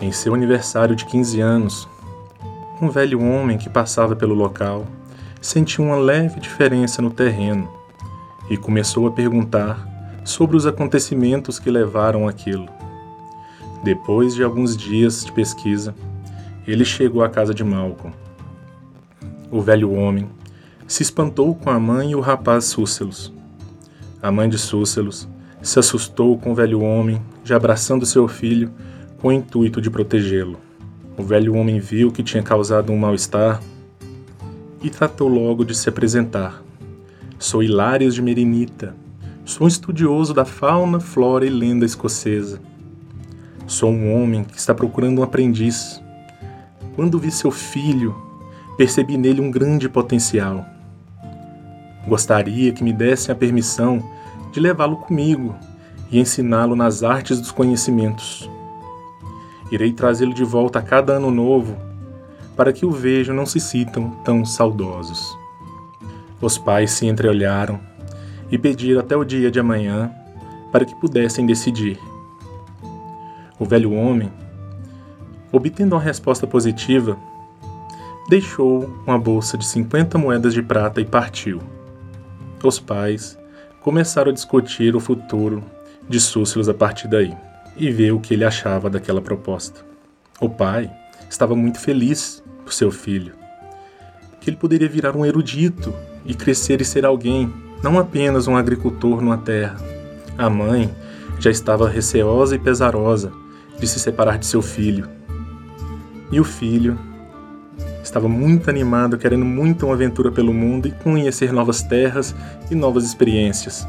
Em 0.00 0.12
seu 0.12 0.34
aniversário 0.34 0.94
de 0.94 1.06
15 1.06 1.40
anos, 1.40 1.88
um 2.82 2.90
velho 2.90 3.22
homem 3.22 3.56
que 3.56 3.70
passava 3.70 4.14
pelo 4.14 4.34
local 4.34 4.86
sentiu 5.40 5.84
uma 5.84 5.96
leve 5.96 6.38
diferença 6.38 7.00
no 7.00 7.10
terreno 7.10 7.68
e 8.50 8.56
começou 8.56 9.06
a 9.06 9.10
perguntar 9.10 9.86
sobre 10.24 10.56
os 10.56 10.66
acontecimentos 10.66 11.58
que 11.58 11.70
levaram 11.70 12.28
aquilo. 12.28 12.68
Depois 13.82 14.34
de 14.34 14.42
alguns 14.42 14.76
dias 14.76 15.24
de 15.24 15.32
pesquisa, 15.32 15.94
ele 16.66 16.84
chegou 16.84 17.22
à 17.22 17.28
casa 17.28 17.54
de 17.54 17.64
Malcolm. 17.64 18.14
O 19.50 19.60
velho 19.60 19.92
homem 19.92 20.28
se 20.86 21.02
espantou 21.02 21.54
com 21.54 21.70
a 21.70 21.78
mãe 21.78 22.12
e 22.12 22.14
o 22.14 22.20
rapaz 22.20 22.66
Súcelos. 22.66 23.32
A 24.22 24.30
mãe 24.30 24.48
de 24.48 24.58
Súcelos 24.58 25.28
se 25.62 25.78
assustou 25.78 26.38
com 26.38 26.52
o 26.52 26.54
velho 26.54 26.80
homem, 26.80 27.20
já 27.44 27.56
abraçando 27.56 28.06
seu 28.06 28.26
filho, 28.26 28.70
com 29.18 29.28
o 29.28 29.32
intuito 29.32 29.80
de 29.80 29.90
protegê-lo. 29.90 30.58
O 31.16 31.22
velho 31.22 31.54
homem 31.54 31.78
viu 31.78 32.10
que 32.10 32.22
tinha 32.22 32.42
causado 32.42 32.92
um 32.92 32.96
mal-estar 32.96 33.60
e 34.82 34.88
tratou 34.88 35.28
logo 35.28 35.64
de 35.64 35.74
se 35.76 35.88
apresentar. 35.88 36.62
Sou 37.38 37.62
Hilários 37.62 38.14
de 38.14 38.22
Merinita. 38.22 38.94
Sou 39.44 39.64
um 39.64 39.68
estudioso 39.68 40.32
da 40.32 40.44
fauna, 40.44 41.00
flora 41.00 41.44
e 41.44 41.50
lenda 41.50 41.84
escocesa. 41.84 42.60
Sou 43.66 43.90
um 43.90 44.14
homem 44.14 44.44
que 44.44 44.58
está 44.58 44.74
procurando 44.74 45.20
um 45.20 45.22
aprendiz. 45.22 46.02
Quando 46.94 47.18
vi 47.18 47.30
seu 47.30 47.50
filho, 47.50 48.14
percebi 48.76 49.16
nele 49.16 49.40
um 49.40 49.50
grande 49.50 49.88
potencial. 49.88 50.64
Gostaria 52.06 52.72
que 52.72 52.82
me 52.82 52.92
dessem 52.92 53.32
a 53.32 53.36
permissão 53.36 54.02
de 54.52 54.58
levá-lo 54.58 54.96
comigo 54.96 55.54
e 56.10 56.18
ensiná-lo 56.18 56.74
nas 56.74 57.02
artes 57.02 57.38
dos 57.38 57.52
conhecimentos. 57.52 58.50
Irei 59.70 59.92
trazê-lo 59.92 60.34
de 60.34 60.44
volta 60.44 60.80
a 60.80 60.82
cada 60.82 61.12
ano 61.12 61.30
novo, 61.30 61.76
para 62.56 62.72
que 62.72 62.84
o 62.84 62.90
vejam 62.90 63.34
não 63.34 63.46
se 63.46 63.60
sintam 63.60 64.10
tão 64.24 64.44
saudosos. 64.44 65.36
Os 66.40 66.58
pais 66.58 66.90
se 66.90 67.06
entreolharam 67.06 67.78
e 68.50 68.58
pediram 68.58 69.00
até 69.00 69.16
o 69.16 69.24
dia 69.24 69.50
de 69.50 69.60
amanhã 69.60 70.10
para 70.72 70.84
que 70.84 70.94
pudessem 70.94 71.46
decidir. 71.46 71.98
O 73.58 73.64
velho 73.64 73.92
homem, 73.92 74.32
obtendo 75.52 75.94
uma 75.94 76.00
resposta 76.00 76.46
positiva, 76.46 77.16
deixou 78.28 78.88
uma 79.06 79.18
bolsa 79.18 79.58
de 79.58 79.66
50 79.66 80.16
moedas 80.16 80.54
de 80.54 80.62
prata 80.62 81.00
e 81.00 81.04
partiu. 81.04 81.60
Os 82.62 82.78
pais 82.78 83.38
começaram 83.80 84.30
a 84.30 84.34
discutir 84.34 84.94
o 84.94 85.00
futuro 85.00 85.62
de 86.08 86.20
Súcilos 86.20 86.68
a 86.68 86.74
partir 86.74 87.08
daí 87.08 87.34
e 87.76 87.90
ver 87.90 88.12
o 88.12 88.20
que 88.20 88.34
ele 88.34 88.44
achava 88.44 88.90
daquela 88.90 89.20
proposta. 89.20 89.84
O 90.40 90.48
pai 90.48 90.90
estava 91.28 91.56
muito 91.56 91.78
feliz 91.78 92.42
por 92.64 92.72
seu 92.72 92.90
filho, 92.90 93.34
que 94.40 94.50
ele 94.50 94.56
poderia 94.56 94.88
virar 94.88 95.16
um 95.16 95.24
erudito 95.24 95.94
e 96.24 96.34
crescer 96.34 96.80
e 96.80 96.84
ser 96.84 97.04
alguém, 97.04 97.52
não 97.82 97.98
apenas 97.98 98.46
um 98.46 98.56
agricultor 98.56 99.20
numa 99.20 99.38
terra. 99.38 99.76
A 100.36 100.48
mãe 100.48 100.90
já 101.38 101.50
estava 101.50 101.88
receosa 101.88 102.54
e 102.54 102.58
pesarosa 102.58 103.32
de 103.78 103.86
se 103.86 103.98
separar 103.98 104.38
de 104.38 104.46
seu 104.46 104.60
filho. 104.60 105.08
E 106.30 106.38
o 106.38 106.44
filho 106.44 106.98
estava 108.02 108.28
muito 108.28 108.70
animado, 108.70 109.18
querendo 109.18 109.44
muito 109.44 109.86
uma 109.86 109.94
aventura 109.94 110.30
pelo 110.30 110.52
mundo 110.52 110.86
e 110.86 110.92
conhecer 110.92 111.52
novas 111.52 111.82
terras 111.82 112.34
e 112.70 112.74
novas 112.74 113.04
experiências. 113.04 113.86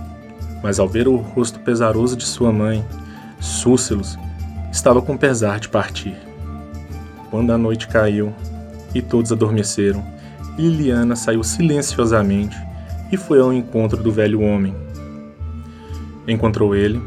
Mas 0.63 0.79
ao 0.79 0.87
ver 0.87 1.07
o 1.07 1.15
rosto 1.15 1.59
pesaroso 1.59 2.15
de 2.15 2.25
sua 2.25 2.51
mãe, 2.51 2.85
Súcelos 3.39 4.17
estava 4.71 5.01
com 5.01 5.17
pesar 5.17 5.59
de 5.59 5.69
partir. 5.69 6.15
Quando 7.29 7.51
a 7.51 7.57
noite 7.57 7.87
caiu 7.87 8.33
e 8.93 9.01
todos 9.01 9.31
adormeceram, 9.31 10.05
Liliana 10.57 11.15
saiu 11.15 11.43
silenciosamente 11.43 12.55
e 13.11 13.17
foi 13.17 13.39
ao 13.39 13.53
encontro 13.53 14.01
do 14.01 14.11
velho 14.11 14.41
homem. 14.41 14.75
Encontrou 16.27 16.75
ele 16.75 17.01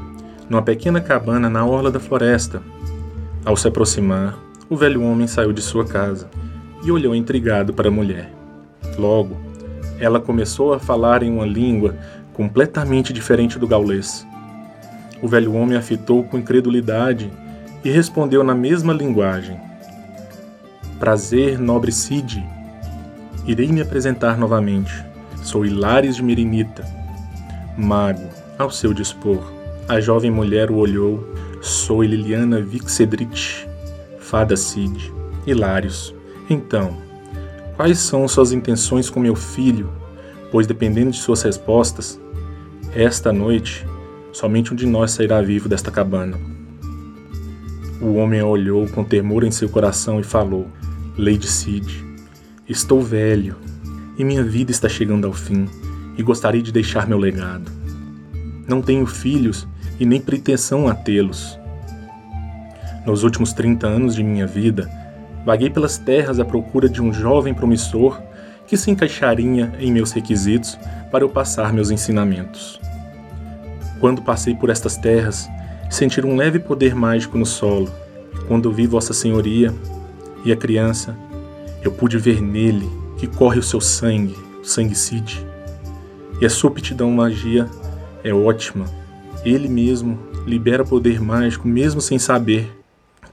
numa 0.49 0.63
pequena 0.63 1.01
cabana 1.01 1.49
na 1.49 1.65
orla 1.65 1.91
da 1.91 2.01
floresta. 2.01 2.63
Ao 3.45 3.57
se 3.57 3.69
aproximar, 3.69 4.39
o 4.75 4.77
velho 4.77 5.05
homem 5.05 5.29
saiu 5.29 5.53
de 5.53 5.63
sua 5.63 5.85
casa 5.85 6.29
e 6.85 6.91
olhou 6.91 7.15
intrigado 7.15 7.73
para 7.73 7.87
a 7.87 7.93
mulher. 7.93 8.29
Logo, 8.99 9.37
ela 10.01 10.19
começou 10.19 10.75
a 10.75 10.81
falar 10.81 11.23
em 11.23 11.31
uma 11.31 11.47
língua 11.47 11.95
completamente 12.33 13.13
diferente 13.13 13.57
do 13.57 13.69
gaulês. 13.69 14.27
O 15.23 15.29
velho 15.29 15.55
homem 15.55 15.79
a 15.79 15.81
fitou 15.81 16.25
com 16.25 16.39
incredulidade 16.39 17.31
e 17.85 17.91
respondeu 17.91 18.43
na 18.43 18.53
mesma 18.53 18.93
linguagem: 18.93 19.61
Prazer, 20.99 21.57
nobre 21.57 21.93
Cid. 21.93 22.45
Irei 23.47 23.69
me 23.69 23.81
apresentar 23.81 24.37
novamente. 24.37 25.05
Sou 25.41 25.65
Hilares 25.65 26.17
de 26.17 26.23
Mirinita, 26.25 26.85
mago, 27.79 28.29
ao 28.59 28.73
seu 28.73 28.93
dispor. 28.93 29.53
A 29.89 30.01
jovem 30.01 30.33
mulher 30.33 30.69
o 30.69 30.79
olhou. 30.79 31.33
Sou 31.63 32.03
Liliana 32.03 32.61
Vixedrich, 32.61 33.69
fada 34.35 34.57
Cid. 34.57 35.15
Hilários. 35.47 36.13
Então, 36.51 36.99
quais 37.77 38.01
são 38.01 38.27
suas 38.27 38.51
intenções 38.51 39.09
com 39.09 39.21
meu 39.21 39.37
filho? 39.37 39.89
Pois 40.51 40.67
dependendo 40.67 41.13
de 41.13 41.19
suas 41.19 41.41
respostas, 41.43 42.21
esta 42.93 43.33
noite 43.33 43.87
somente 44.33 44.73
um 44.73 44.77
de 44.77 44.87
nós 44.87 45.13
sairá 45.13 45.41
vivo 45.41 45.69
desta 45.69 45.89
cabana. 45.89 46.37
O 48.01 48.15
homem 48.15 48.41
a 48.41 48.45
olhou 48.45 48.89
com 48.89 49.05
temor 49.05 49.45
em 49.45 49.53
seu 49.53 49.69
coração 49.69 50.19
e 50.19 50.25
falou: 50.25 50.67
Lady 51.17 51.47
Cid, 51.47 52.05
estou 52.69 53.01
velho 53.01 53.55
e 54.19 54.25
minha 54.25 54.43
vida 54.43 54.73
está 54.73 54.89
chegando 54.89 55.29
ao 55.29 55.33
fim 55.33 55.69
e 56.19 56.25
gostaria 56.25 56.61
de 56.61 56.73
deixar 56.73 57.07
meu 57.07 57.19
legado. 57.19 57.71
Não 58.67 58.83
tenho 58.83 59.07
filhos 59.07 59.65
e 60.01 60.05
nem 60.05 60.21
pretensão 60.21 60.89
a 60.89 60.95
tê-los. 60.95 61.57
Nos 63.07 63.23
últimos 63.23 63.53
30 63.53 63.87
anos 63.87 64.15
de 64.15 64.23
minha 64.23 64.47
vida, 64.47 64.89
Vaguei 65.45 65.69
pelas 65.69 65.99
terras 65.99 66.41
à 66.41 66.45
procura 66.45 66.89
de 66.89 67.03
um 67.03 67.13
jovem 67.13 67.53
promissor 67.53 68.21
que 68.67 68.79
se 68.79 68.91
encaixaria 68.91 69.71
em 69.79 69.93
meus 69.93 70.11
requisitos 70.11 70.79
para 71.11 71.23
eu 71.23 71.29
passar 71.29 71.71
meus 71.71 71.91
ensinamentos. 71.91 72.81
Quando 74.01 74.23
passei 74.23 74.55
por 74.55 74.71
estas 74.71 74.97
terras, 74.97 75.47
senti 75.91 76.19
um 76.25 76.35
leve 76.35 76.59
poder 76.59 76.95
mágico 76.95 77.37
no 77.37 77.45
solo. 77.45 77.93
Quando 78.49 78.73
vi 78.73 78.87
Vossa 78.87 79.13
Senhoria 79.13 79.73
e 80.47 80.51
a 80.51 80.57
criança, 80.57 81.15
eu 81.83 81.93
pude 81.93 82.17
ver 82.17 82.41
nele 82.41 82.91
que 83.19 83.27
corre 83.27 83.59
o 83.59 83.63
seu 83.63 83.83
sangue, 83.83 84.37
o 84.63 84.65
sangue 84.65 84.95
Cid. 84.95 85.47
E 86.41 86.47
a 86.47 86.51
sua 86.51 86.71
aptidão 86.71 87.11
magia 87.11 87.69
é 88.25 88.33
ótima. 88.33 88.87
Ele 89.45 89.69
mesmo 89.69 90.19
libera 90.47 90.85
poder 90.85 91.21
mágico 91.21 91.69
mesmo 91.69 92.01
sem 92.01 92.19
saber. 92.19 92.84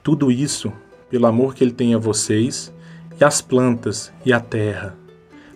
Tudo 0.03 0.31
isso 0.31 0.73
pelo 1.11 1.27
amor 1.27 1.53
que 1.53 1.63
ele 1.63 1.73
tem 1.73 1.93
a 1.93 1.97
vocês, 1.97 2.73
e 3.19 3.23
às 3.23 3.41
plantas 3.41 4.11
e 4.25 4.31
à 4.31 4.39
terra. 4.39 4.95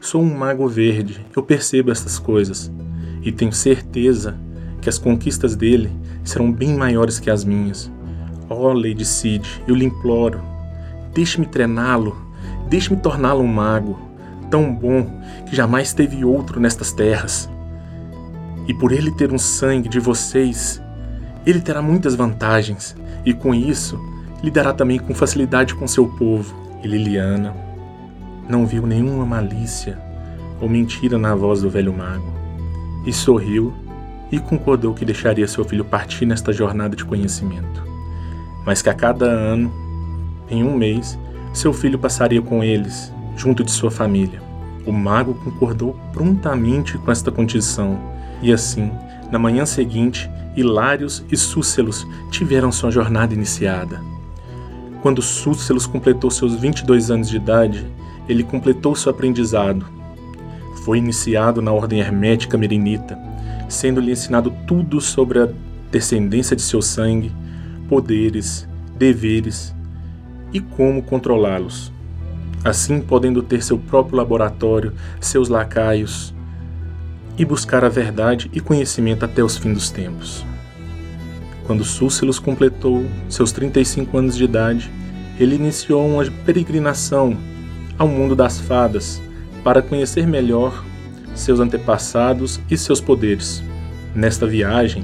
Sou 0.01 0.21
um 0.21 0.37
mago 0.37 0.67
verde, 0.67 1.25
eu 1.35 1.41
percebo 1.41 1.91
estas 1.91 2.19
coisas, 2.19 2.71
e 3.23 3.31
tenho 3.31 3.53
certeza 3.53 4.37
que 4.81 4.89
as 4.89 4.99
conquistas 4.99 5.55
dele 5.55 5.89
serão 6.23 6.51
bem 6.51 6.75
maiores 6.75 7.19
que 7.19 7.31
as 7.31 7.43
minhas. 7.43 7.89
Oh, 8.49 8.71
Lady 8.73 9.05
Cid, 9.05 9.63
eu 9.65 9.73
lhe 9.73 9.85
imploro, 9.85 10.41
deixe-me 11.11 11.47
treiná-lo, 11.47 12.15
deixe-me 12.69 12.99
torná-lo 12.99 13.41
um 13.41 13.47
mago, 13.47 13.97
tão 14.51 14.75
bom 14.75 15.09
que 15.49 15.55
jamais 15.55 15.91
teve 15.91 16.23
outro 16.23 16.59
nestas 16.59 16.91
terras. 16.91 17.49
E 18.67 18.73
por 18.75 18.91
ele 18.91 19.09
ter 19.09 19.33
um 19.33 19.39
sangue 19.39 19.89
de 19.89 19.99
vocês, 19.99 20.79
ele 21.47 21.61
terá 21.61 21.81
muitas 21.81 22.13
vantagens, 22.13 22.95
e 23.25 23.33
com 23.33 23.55
isso 23.55 23.97
lidará 24.43 24.73
também 24.73 24.99
com 24.99 25.13
facilidade 25.13 25.75
com 25.75 25.87
seu 25.87 26.07
povo. 26.07 26.55
E 26.83 26.87
Liliana 26.87 27.55
não 28.47 28.65
viu 28.65 28.85
nenhuma 28.85 29.25
malícia 29.25 29.99
ou 30.61 30.69
mentira 30.69 31.17
na 31.17 31.35
voz 31.35 31.61
do 31.61 31.69
velho 31.69 31.93
mago, 31.93 32.31
e 33.05 33.11
sorriu 33.11 33.73
e 34.31 34.39
concordou 34.39 34.93
que 34.93 35.05
deixaria 35.05 35.47
seu 35.47 35.63
filho 35.63 35.85
partir 35.85 36.25
nesta 36.25 36.51
jornada 36.53 36.95
de 36.95 37.05
conhecimento, 37.05 37.83
mas 38.65 38.81
que 38.81 38.89
a 38.89 38.93
cada 38.93 39.25
ano, 39.25 39.71
em 40.49 40.63
um 40.63 40.75
mês, 40.75 41.17
seu 41.53 41.73
filho 41.73 41.99
passaria 41.99 42.41
com 42.41 42.63
eles, 42.63 43.13
junto 43.35 43.63
de 43.63 43.71
sua 43.71 43.91
família. 43.91 44.41
O 44.85 44.91
mago 44.91 45.33
concordou 45.43 45.97
prontamente 46.13 46.97
com 46.97 47.11
esta 47.11 47.31
condição, 47.31 47.99
e 48.41 48.51
assim, 48.51 48.91
na 49.31 49.39
manhã 49.39 49.65
seguinte, 49.65 50.29
Hilários 50.55 51.25
e 51.31 51.35
Súcelos 51.35 52.07
tiveram 52.31 52.71
sua 52.71 52.91
jornada 52.91 53.33
iniciada. 53.33 54.14
Quando 55.05 55.21
Súcelos 55.21 55.85
completou 55.85 56.31
seus 56.31 56.55
22 56.55 57.11
anos 57.11 57.29
de 57.29 57.37
idade, 57.37 57.85
ele 58.27 58.43
completou 58.43 58.95
seu 58.95 59.11
aprendizado. 59.11 59.85
Foi 60.83 60.97
iniciado 60.97 61.61
na 61.61 61.71
ordem 61.71 61.99
hermética 61.99 62.57
merinita, 62.57 63.15
sendo-lhe 63.69 64.11
ensinado 64.11 64.51
tudo 64.65 64.99
sobre 64.99 65.37
a 65.37 65.49
descendência 65.91 66.55
de 66.55 66.63
seu 66.63 66.81
sangue, 66.81 67.31
poderes, 67.87 68.67
deveres 68.97 69.75
e 70.51 70.59
como 70.59 71.03
controlá-los. 71.03 71.91
Assim, 72.63 72.99
podendo 72.99 73.43
ter 73.43 73.61
seu 73.61 73.77
próprio 73.77 74.17
laboratório, 74.17 74.91
seus 75.21 75.49
lacaios 75.49 76.33
e 77.37 77.45
buscar 77.45 77.85
a 77.85 77.89
verdade 77.89 78.49
e 78.51 78.59
conhecimento 78.59 79.23
até 79.23 79.43
os 79.43 79.55
fins 79.55 79.73
dos 79.75 79.91
tempos. 79.91 80.43
Quando 81.65 81.83
Súcilos 81.83 82.37
completou 82.37 83.05
seus 83.27 83.51
35 83.51 84.15
anos 84.17 84.37
de 84.37 84.43
idade, 84.43 84.91
ele 85.39 85.55
iniciou 85.55 86.07
uma 86.07 86.23
peregrinação 86.45 87.35
ao 87.97 88.07
mundo 88.07 88.35
das 88.35 88.59
fadas 88.59 89.19
para 89.63 89.81
conhecer 89.81 90.27
melhor 90.27 90.85
seus 91.33 91.59
antepassados 91.59 92.61
e 92.69 92.77
seus 92.77 93.01
poderes. 93.01 93.63
Nesta 94.13 94.45
viagem, 94.45 95.03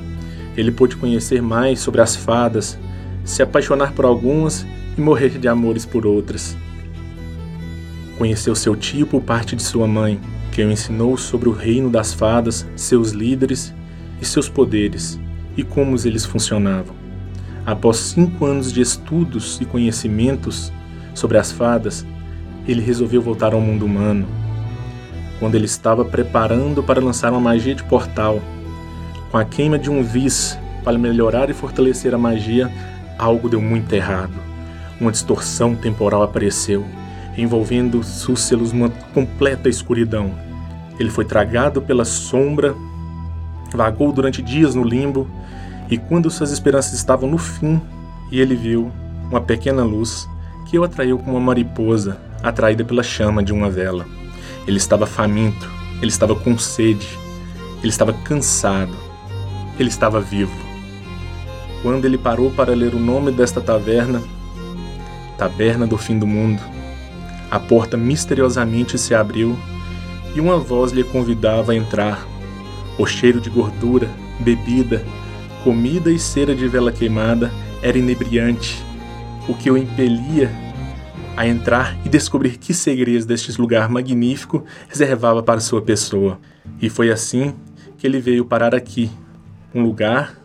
ele 0.56 0.72
pôde 0.72 0.96
conhecer 0.96 1.42
mais 1.42 1.80
sobre 1.80 2.00
as 2.00 2.16
fadas, 2.16 2.78
se 3.26 3.42
apaixonar 3.42 3.94
por 3.94 4.06
algumas 4.06 4.66
e 4.96 5.02
morrer 5.02 5.40
de 5.40 5.48
amores 5.48 5.84
por 5.84 6.06
outras. 6.06 6.56
Conheceu 8.20 8.54
seu 8.54 8.76
tio 8.76 9.08
por 9.08 9.22
parte 9.22 9.56
de 9.56 9.64
sua 9.64 9.88
mãe, 9.88 10.20
que 10.52 10.64
o 10.64 10.72
ensinou 10.72 11.18
sobre 11.18 11.50
o 11.50 11.54
reino 11.54 11.90
das 11.90 12.14
fadas, 12.14 12.68
seus 12.76 13.12
líderes 13.12 13.74
e 14.22 14.26
seus 14.26 14.48
poderes 14.48 15.20
e 15.56 15.64
como 15.64 15.96
eles 16.06 16.26
funcionavam. 16.26 16.96
Após 17.66 17.98
cinco 17.98 18.46
anos 18.46 18.72
de 18.72 18.82
estudos 18.82 19.60
e 19.62 19.66
conhecimentos 19.66 20.72
sobre 21.14 21.38
as 21.38 21.52
fadas, 21.52 22.06
ele 22.68 22.82
resolveu 22.82 23.22
voltar 23.22 23.54
ao 23.54 23.62
mundo 23.62 23.86
humano. 23.86 24.26
Quando 25.40 25.56
ele 25.56 25.66
estava 25.66 26.06
preparando 26.06 26.84
para 26.84 27.02
lançar 27.02 27.32
uma 27.32 27.42
magia 27.42 27.76
de 27.76 27.84
portal, 27.84 28.42
com 29.32 29.38
a 29.38 29.46
queima 29.46 29.78
de 29.80 29.90
um 29.90 30.04
vis 30.04 30.58
para 30.84 30.98
melhorar 30.98 31.50
e 31.50 31.54
fortalecer 31.54 32.14
a 32.14 32.18
magia, 32.18 32.72
algo 33.18 33.48
deu 33.48 33.62
muito 33.62 33.94
errado. 33.94 34.34
Uma 35.00 35.12
distorção 35.12 35.76
temporal 35.76 36.22
apareceu, 36.24 36.86
envolvendo 37.38 38.04
Súcelos 38.04 38.72
numa 38.72 38.90
completa 39.14 39.70
escuridão. 39.70 40.32
Ele 41.00 41.10
foi 41.10 41.26
tragado 41.26 41.82
pela 41.82 42.06
sombra, 42.06 42.76
vagou 43.74 44.12
durante 44.12 44.42
dias 44.42 44.76
no 44.76 44.84
limbo 44.84 45.28
e 45.90 45.98
quando 45.98 46.30
suas 46.30 46.52
esperanças 46.52 46.94
estavam 46.94 47.30
no 47.30 47.38
fim, 47.38 47.82
ele 48.32 48.56
viu 48.56 48.92
uma 49.30 49.42
pequena 49.42 49.84
luz 49.84 50.28
que 50.66 50.80
o 50.80 50.84
atraiu 50.84 51.18
como 51.18 51.32
uma 51.32 51.48
mariposa 51.48 52.18
atraída 52.42 52.84
pela 52.84 53.04
chama 53.04 53.44
de 53.44 53.52
uma 53.52 53.70
vela. 53.70 54.06
Ele 54.66 54.78
estava 54.78 55.06
faminto, 55.06 55.70
ele 56.02 56.10
estava 56.10 56.36
com 56.36 56.58
sede, 56.58 57.08
ele 57.80 57.90
estava 57.90 58.14
cansado, 58.14 58.96
ele 59.78 59.90
estava 59.90 60.22
vivo. 60.22 60.56
Quando 61.82 62.06
ele 62.06 62.18
parou 62.18 62.52
para 62.52 62.76
ler 62.76 62.94
o 62.94 63.00
nome 63.00 63.32
desta 63.32 63.60
taverna, 63.60 64.22
taberna 65.38 65.88
do 65.88 65.98
fim 65.98 66.20
do 66.20 66.28
mundo. 66.28 66.62
A 67.50 67.60
porta 67.60 67.98
misteriosamente 67.98 68.98
se 68.98 69.14
abriu 69.14 69.58
e 70.36 70.40
uma 70.40 70.58
voz 70.58 70.92
lhe 70.92 71.04
convidava 71.04 71.72
a 71.72 71.76
entrar. 71.76 72.26
O 73.02 73.06
cheiro 73.08 73.42
de 73.42 73.50
gordura, 73.50 74.08
bebida, 74.42 75.04
comida 75.64 76.12
e 76.12 76.20
cera 76.20 76.54
de 76.54 76.68
vela 76.68 76.92
queimada 76.92 77.52
era 77.82 77.98
inebriante, 77.98 78.80
o 79.50 79.56
que 79.56 79.72
o 79.72 79.76
impelia 79.76 80.52
a 81.36 81.48
entrar 81.48 81.98
e 82.06 82.10
descobrir 82.10 82.60
que 82.60 82.76
segredos 82.76 83.26
deste 83.26 83.60
lugar 83.60 83.90
magnífico 83.90 84.64
reservava 84.88 85.42
para 85.42 85.60
sua 85.60 85.82
pessoa. 85.82 86.40
E 86.80 86.92
foi 86.92 87.10
assim 87.10 87.56
que 87.98 88.06
ele 88.06 88.20
veio 88.20 88.46
parar 88.46 88.76
aqui, 88.76 89.10
um 89.74 89.82
lugar 89.82 90.40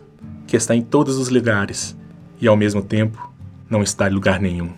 que 0.47 0.57
está 0.57 0.75
em 0.75 0.81
todos 0.81 1.15
os 1.17 1.29
lugares 1.29 1.95
e 2.41 2.47
ao 2.47 2.57
mesmo 2.57 2.81
tempo 2.81 3.31
não 3.69 3.83
está 3.83 4.09
em 4.09 4.13
lugar 4.13 4.39
nenhum. 4.39 4.71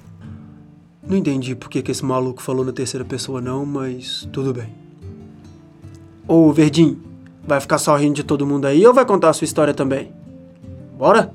Não 1.02 1.16
entendi 1.16 1.56
por 1.56 1.70
que, 1.70 1.90
esse 1.90 2.04
maluco 2.04 2.42
falou 2.42 2.66
na 2.66 2.74
terceira 2.74 3.06
pessoa, 3.06 3.40
não, 3.40 3.66
mas 3.66 4.28
tudo 4.34 4.54
bem. 4.54 4.68
Ô, 6.28 6.52
Verdinho, 6.52 7.09
vai 7.50 7.60
ficar 7.60 7.80
só 7.80 7.96
rindo 7.96 8.14
de 8.14 8.24
todo 8.24 8.46
mundo 8.46 8.66
aí 8.66 8.86
ou 8.86 8.94
vai 8.94 9.04
contar 9.04 9.30
a 9.30 9.34
sua 9.34 9.46
história 9.46 9.74
também? 9.74 10.14
Bora? 10.98 11.34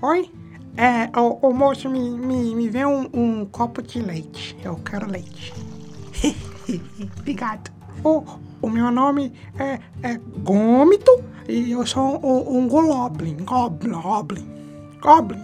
Oi? 0.00 0.30
É, 0.76 1.10
o, 1.18 1.52
moço, 1.52 1.90
me, 1.90 2.10
me, 2.10 2.54
me 2.54 2.68
vê 2.70 2.86
um, 2.86 3.06
um 3.12 3.44
copo 3.44 3.82
de 3.82 4.00
leite. 4.00 4.56
Eu 4.64 4.76
quero 4.76 5.10
leite. 5.10 5.52
Obrigado. 7.18 7.70
O, 8.02 8.24
o 8.62 8.70
meu 8.70 8.90
nome 8.90 9.30
é, 9.58 9.78
é 10.02 10.18
Gômito 10.38 11.22
e 11.46 11.72
eu 11.72 11.86
sou 11.86 12.18
um, 12.24 12.58
um 12.58 12.68
Goblin. 12.68 13.36
Goblin, 13.44 13.92
Goblin. 13.92 14.48
Goblin. 15.02 15.42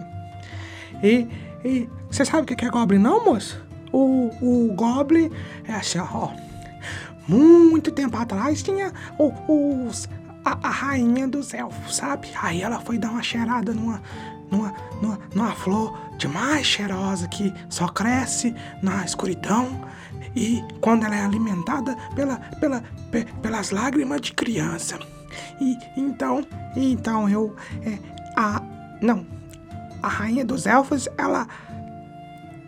E, 1.03 1.29
e 1.63 1.89
você 2.11 2.25
sabe 2.25 2.51
o 2.51 2.57
que 2.57 2.65
é 2.65 2.71
Goblin, 2.71 2.99
não, 2.99 3.27
moço? 3.27 3.63
O, 3.93 4.31
o 4.41 4.73
Goblin 4.75 5.31
é 5.69 5.75
assim, 5.75 5.99
ó. 5.99 6.46
Muito 7.29 7.91
tempo 7.91 8.17
atrás 8.17 8.63
tinha 8.63 8.93
os, 9.19 10.09
a, 10.45 10.69
a 10.69 10.71
rainha 10.71 11.27
dos 11.27 11.53
elfos, 11.53 11.97
sabe? 11.97 12.29
Aí 12.41 12.63
ela 12.63 12.81
foi 12.81 12.99
dar 12.99 13.11
uma 13.11 13.23
cheirada 13.23 13.75
numa, 13.75 14.01
numa, 14.51 14.75
numa, 15.03 15.19
numa 15.35 15.53
flor 15.53 15.99
demais 16.19 16.67
cheirosa 16.67 17.29
que 17.29 17.53
só 17.69 17.89
cresce 17.89 18.55
na 18.83 19.05
escuridão 19.05 19.81
e 20.35 20.63
quando 20.81 21.05
ela 21.05 21.17
é 21.17 21.25
alimentada 21.25 21.97
pela, 22.15 22.37
pela, 22.61 22.83
pe, 23.11 23.25
pelas 23.43 23.71
lágrimas 23.71 24.21
de 24.21 24.33
criança. 24.33 24.99
E 25.61 25.77
então, 25.97 26.47
então 26.77 27.29
eu, 27.29 27.57
é, 27.83 27.99
a, 28.37 28.63
não, 29.01 29.27
a 30.03 30.09
rainha 30.09 30.45
dos 30.45 30.67
elfos, 30.67 31.09
ela 31.19 31.49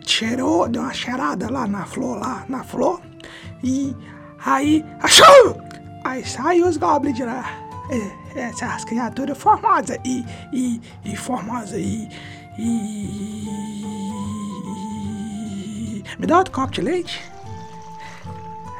cheirou, 0.05 0.67
deu 0.67 0.81
uma 0.81 0.93
cheirada 0.93 1.49
lá 1.49 1.67
na 1.67 1.85
flor, 1.85 2.19
lá 2.19 2.43
na 2.49 2.63
flor, 2.63 3.01
e 3.63 3.95
aí, 4.45 4.85
achou! 5.01 5.61
Aí 6.03 6.25
sai 6.25 6.61
os 6.61 6.77
goblins 6.77 7.15
de 7.15 7.23
lá. 7.23 7.45
É, 7.89 8.19
essas 8.39 8.85
criaturas 8.85 9.37
formosas 9.37 9.97
e, 10.05 10.23
e, 10.53 10.79
e 11.03 11.15
formosas 11.15 11.79
e, 11.79 12.07
e, 12.57 13.49
Me 16.19 16.27
dá 16.27 16.37
outro 16.39 16.53
copo 16.53 16.71
de 16.71 16.81
leite? 16.81 17.21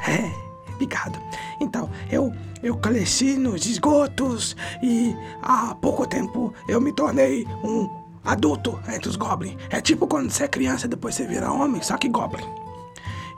É, 0.06 0.30
obrigado. 0.72 1.18
Então, 1.60 1.90
eu, 2.10 2.32
eu 2.62 2.76
cresci 2.76 3.36
nos 3.36 3.66
esgotos 3.66 4.56
e 4.82 5.16
há 5.42 5.74
pouco 5.74 6.06
tempo 6.06 6.54
eu 6.68 6.80
me 6.80 6.92
tornei 6.92 7.46
um 7.64 7.88
adulto 8.24 8.78
entre 8.88 9.08
os 9.08 9.16
goblins. 9.16 9.56
É 9.70 9.80
tipo 9.80 10.06
quando 10.06 10.30
você 10.30 10.44
é 10.44 10.48
criança 10.48 10.86
e 10.86 10.88
depois 10.88 11.14
você 11.14 11.26
vira 11.26 11.50
homem, 11.52 11.82
só 11.82 11.96
que 11.96 12.08
goblin. 12.08 12.46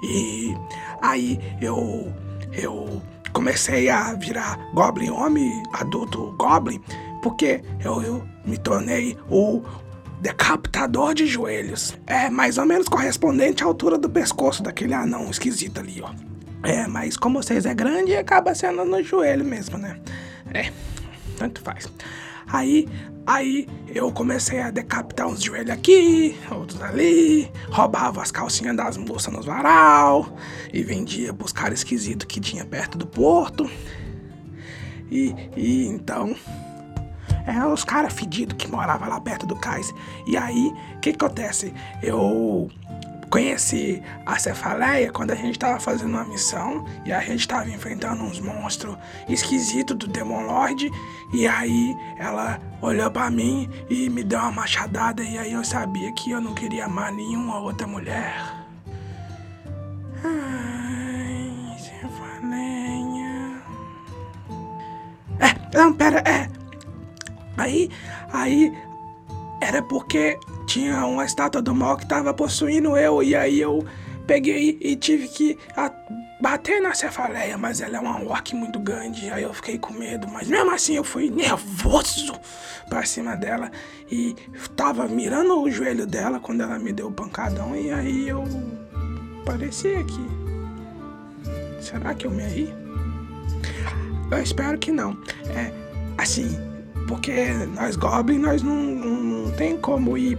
E 0.03 0.57
aí 1.01 1.39
eu 1.61 2.13
eu 2.53 3.03
comecei 3.33 3.89
a 3.89 4.15
virar 4.15 4.59
goblin 4.75 5.11
homem, 5.11 5.63
adulto 5.73 6.35
goblin, 6.39 6.81
porque 7.23 7.63
eu, 7.85 8.03
eu 8.03 8.25
me 8.45 8.59
tornei 8.59 9.17
o 9.31 9.63
decapitador 10.21 11.15
de 11.15 11.27
joelhos. 11.27 11.97
É 12.07 12.31
mais 12.31 12.59
ou 12.59 12.67
menos 12.67 12.89
correspondente 12.89 13.63
à 13.63 13.67
altura 13.67 13.99
do 13.99 14.09
pescoço 14.09 14.63
daquele 14.63 14.95
anão 14.95 15.31
esquisito 15.31 15.81
ali, 15.81 16.01
ó. 16.03 16.11
É, 16.63 16.87
mas 16.87 17.17
como 17.17 17.43
vocês 17.43 17.67
é 17.67 17.75
grande, 17.75 18.15
acaba 18.15 18.55
sendo 18.55 18.85
no 18.85 19.03
joelho 19.03 19.45
mesmo, 19.45 19.77
né? 19.77 19.99
É, 20.55 20.71
tanto 21.37 21.61
faz. 21.61 21.89
Aí 22.53 22.87
Aí 23.27 23.69
eu 23.89 24.11
comecei 24.11 24.61
a 24.61 24.71
decapitar 24.71 25.29
uns 25.29 25.43
joelhos 25.43 25.71
aqui, 25.71 26.37
outros 26.51 26.83
ali, 26.83 27.51
roubava 27.71 28.21
as 28.21 28.33
calcinhas 28.33 28.77
das 28.77 28.97
moças 28.97 29.33
nos 29.33 29.47
varal 29.47 30.37
e 30.73 30.83
vendia 30.83 31.33
pros 31.33 31.53
caras 31.53 31.81
esquisitos 31.81 32.27
que 32.27 32.41
tinha 32.41 32.65
perto 32.65 32.99
do 32.99 33.07
porto. 33.07 33.71
E, 35.11 35.35
e 35.57 35.87
então. 35.87 36.35
É 37.45 37.67
os 37.67 37.83
caras 37.83 38.13
fedidos 38.13 38.57
que 38.57 38.71
moravam 38.71 39.09
lá 39.09 39.21
perto 39.21 39.47
do 39.47 39.57
cais. 39.57 39.93
E 40.29 40.37
aí, 40.37 40.73
o 40.97 41.01
que, 41.01 41.13
que 41.13 41.25
acontece? 41.25 41.75
Eu 42.01 42.71
conheci 43.33 44.03
a 44.27 44.39
Cefaleia 44.39 45.11
quando 45.11 45.31
a 45.31 45.35
gente 45.35 45.59
tava 45.59 45.81
fazendo 45.81 46.11
uma 46.11 46.25
missão 46.25 46.85
e 47.07 47.11
a 47.11 47.21
gente 47.21 47.49
tava 47.49 47.71
enfrentando 47.71 48.23
uns 48.23 48.39
monstros 48.39 48.95
esquisitos 49.27 49.97
do 49.97 50.07
Demon 50.07 50.43
Lord. 50.43 50.91
E 51.33 51.47
aí 51.49 51.97
ela 52.19 52.61
olhou 52.83 53.11
para 53.11 53.31
mim 53.31 53.71
e 53.89 54.11
me 54.11 54.23
deu 54.23 54.39
uma 54.39 54.53
machadada. 54.53 55.23
E 55.23 55.39
aí 55.39 55.53
eu 55.55 55.65
sabia 55.65 56.13
que 56.13 56.31
eu 56.31 56.43
não 56.43 56.53
queria 56.53 56.85
amar 56.85 57.11
nenhuma 57.11 57.59
outra 57.59 57.87
mulher. 57.87 58.37
Ai, 60.23 61.79
Cefaleia. 61.79 63.63
É, 65.41 65.77
não, 65.77 65.95
pera, 65.95 66.19
é. 66.29 66.51
Aí, 67.57 67.89
aí 68.31 68.77
era 69.63 69.83
porque 69.83 70.39
tinha 70.67 71.05
uma 71.07 71.25
estátua 71.25 71.61
do 71.63 71.75
mal 71.75 71.97
que 71.97 72.07
tava 72.07 72.33
possuindo 72.33 72.97
eu, 72.97 73.23
e 73.23 73.35
aí 73.35 73.61
eu 73.61 73.85
peguei 74.27 74.79
e 74.81 74.97
tive 74.97 75.29
que 75.29 75.59
bater 76.41 76.81
na 76.81 76.95
cefaleia, 76.95 77.57
mas 77.59 77.81
ela 77.81 77.97
é 77.97 78.01
uma 78.01 78.23
orc 78.25 78.55
muito 78.55 78.79
grande, 78.79 79.31
aí 79.31 79.43
eu 79.43 79.53
fiquei 79.53 79.79
com 79.79 79.93
medo, 79.93 80.27
mas 80.29 80.49
mesmo 80.49 80.71
assim 80.73 80.97
eu 80.97 81.05
fui 81.05 81.31
nervoso 81.31 82.35
pra 82.89 83.05
cima 83.05 83.37
dela 83.37 83.71
e 84.11 84.35
tava 84.77 85.07
mirando 85.07 85.61
o 85.61 85.71
joelho 85.71 86.07
dela 86.07 86.41
quando 86.41 86.63
ela 86.63 86.79
me 86.79 86.93
deu 86.93 87.09
o 87.09 87.13
pancadão, 87.13 87.77
e 87.77 87.93
aí 87.93 88.29
eu 88.29 88.45
pareci 89.45 89.95
aqui. 89.95 90.27
Será 91.81 92.15
que 92.15 92.27
eu 92.27 92.31
me 92.31 92.45
ri? 92.45 92.75
Eu 94.31 94.43
espero 94.43 94.79
que 94.79 94.91
não. 94.91 95.17
É, 95.51 95.73
assim, 96.17 96.57
porque 97.07 97.53
nós 97.75 97.97
Goblin, 97.97 98.39
nós 98.39 98.63
não, 98.63 98.75
não 98.75 99.42
tem 99.57 99.77
como 99.77 100.17
ir 100.17 100.39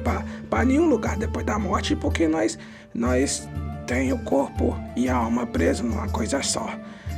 para 0.49 0.65
nenhum 0.65 0.87
lugar 0.87 1.17
depois 1.17 1.45
da 1.45 1.57
morte, 1.57 1.95
porque 1.95 2.27
nós, 2.27 2.57
nós 2.93 3.47
tem 3.85 4.11
o 4.13 4.19
corpo 4.19 4.77
e 4.95 5.09
a 5.09 5.15
alma 5.15 5.45
presos 5.45 5.89
numa 5.89 6.07
coisa 6.09 6.41
só. 6.41 6.69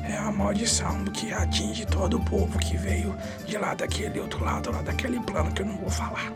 É 0.08 0.18
a 0.18 0.32
maldição 0.32 1.04
que 1.06 1.34
atinge 1.34 1.86
todo 1.86 2.18
o 2.18 2.26
povo 2.26 2.60
que 2.60 2.78
veio 2.78 3.16
de 3.48 3.58
lá 3.58 3.74
daquele 3.74 4.20
outro 4.20 4.44
lado, 4.44 4.72
lá 4.72 4.82
daquele 4.82 5.20
plano 5.22 5.52
que 5.52 5.64
eu 5.64 5.66
não 5.66 5.78
vou 5.78 5.90
falar. 5.90 6.32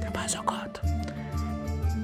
Depois 0.00 0.34
eu 0.34 0.42
conto. 0.42 0.82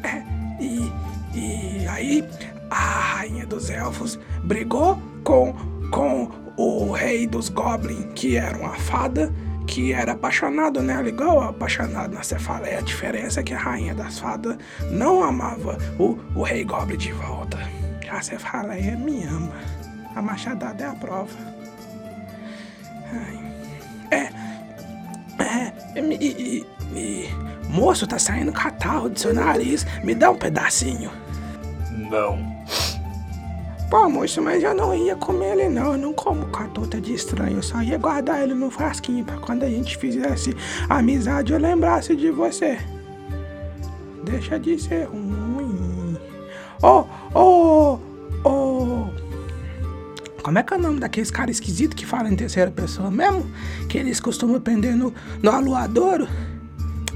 É, 0.02 0.22
e, 0.62 0.90
e 1.34 1.86
aí 1.86 2.26
a 2.70 2.74
rainha 2.74 3.46
dos 3.46 3.68
elfos 3.68 4.18
brigou 4.42 5.00
com, 5.22 5.52
com 5.90 6.30
o 6.56 6.92
rei 6.92 7.26
dos 7.26 7.50
goblins, 7.50 8.06
que 8.14 8.36
era 8.36 8.56
uma 8.56 8.74
fada, 8.74 9.32
que 9.66 9.92
era 9.92 10.12
apaixonado 10.12 10.82
nela, 10.82 11.08
igual 11.08 11.42
apaixonado 11.42 12.14
na 12.14 12.22
Cefaleia. 12.22 12.78
A 12.78 12.82
diferença 12.82 13.40
é 13.40 13.42
que 13.42 13.52
a 13.52 13.58
rainha 13.58 13.94
das 13.94 14.18
fadas 14.18 14.56
não 14.90 15.22
amava 15.22 15.76
o, 15.98 16.18
o 16.34 16.42
rei 16.42 16.64
Goblin 16.64 16.96
de 16.96 17.12
volta. 17.12 17.58
A 18.08 18.22
Cefaleia 18.22 18.96
me 18.96 19.24
ama. 19.24 19.52
A 20.14 20.22
machadada 20.22 20.84
é 20.84 20.86
a 20.86 20.94
prova. 20.94 21.36
Ai. 23.12 23.38
É. 24.10 24.46
É. 25.42 26.00
E, 26.00 26.24
e, 26.24 26.66
e, 26.94 27.28
moço, 27.68 28.06
tá 28.06 28.18
saindo 28.18 28.52
catarro 28.52 29.08
do 29.08 29.18
seu 29.18 29.34
nariz. 29.34 29.84
Me 30.02 30.14
dá 30.14 30.30
um 30.30 30.36
pedacinho. 30.36 31.10
Não. 31.90 32.55
Pô, 33.90 34.08
moço, 34.08 34.42
mas 34.42 34.64
eu 34.64 34.74
não 34.74 34.92
ia 34.92 35.14
comer 35.14 35.52
ele 35.52 35.68
não. 35.68 35.92
Eu 35.92 35.98
não 35.98 36.12
como 36.12 36.46
catota 36.46 37.00
de 37.00 37.14
estranho. 37.14 37.58
Eu 37.58 37.62
só 37.62 37.80
ia 37.82 37.96
guardar 37.96 38.42
ele 38.42 38.52
no 38.52 38.68
frasquinho 38.68 39.24
pra 39.24 39.36
quando 39.36 39.62
a 39.62 39.68
gente 39.68 39.96
fizesse 39.96 40.56
amizade 40.88 41.52
eu 41.52 41.58
lembrasse 41.58 42.16
de 42.16 42.30
você. 42.30 42.78
Deixa 44.24 44.58
de 44.58 44.76
ser 44.76 45.04
ruim. 45.04 46.18
Ô, 46.82 47.04
ô, 47.32 47.98
ô. 48.44 49.06
Como 50.42 50.58
é 50.58 50.62
que 50.64 50.74
é 50.74 50.76
o 50.76 50.80
nome 50.80 50.98
daqueles 50.98 51.30
caras 51.30 51.56
esquisitos 51.56 51.96
que 51.96 52.04
falam 52.04 52.32
em 52.32 52.36
terceira 52.36 52.70
pessoa 52.72 53.10
mesmo? 53.10 53.48
Que 53.88 53.98
eles 53.98 54.18
costumam 54.18 54.60
prender 54.60 54.96
no, 54.96 55.14
no 55.40 55.50
aluadouro? 55.50 56.26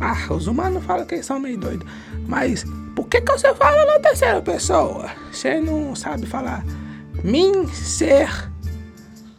Ah, 0.01 0.33
os 0.33 0.47
humanos 0.47 0.83
falam 0.85 1.05
que 1.05 1.17
eles 1.17 1.27
são 1.27 1.39
meio 1.39 1.59
doidos. 1.59 1.87
Mas 2.27 2.65
por 2.97 3.07
que, 3.07 3.21
que 3.21 3.33
você 3.33 3.55
fala 3.55 3.85
na 3.85 3.99
terceira 3.99 4.41
pessoa? 4.41 5.11
Você 5.31 5.61
não 5.61 5.95
sabe 5.95 6.27
falar 6.27 6.65
min 7.23 7.67
ser 7.69 8.51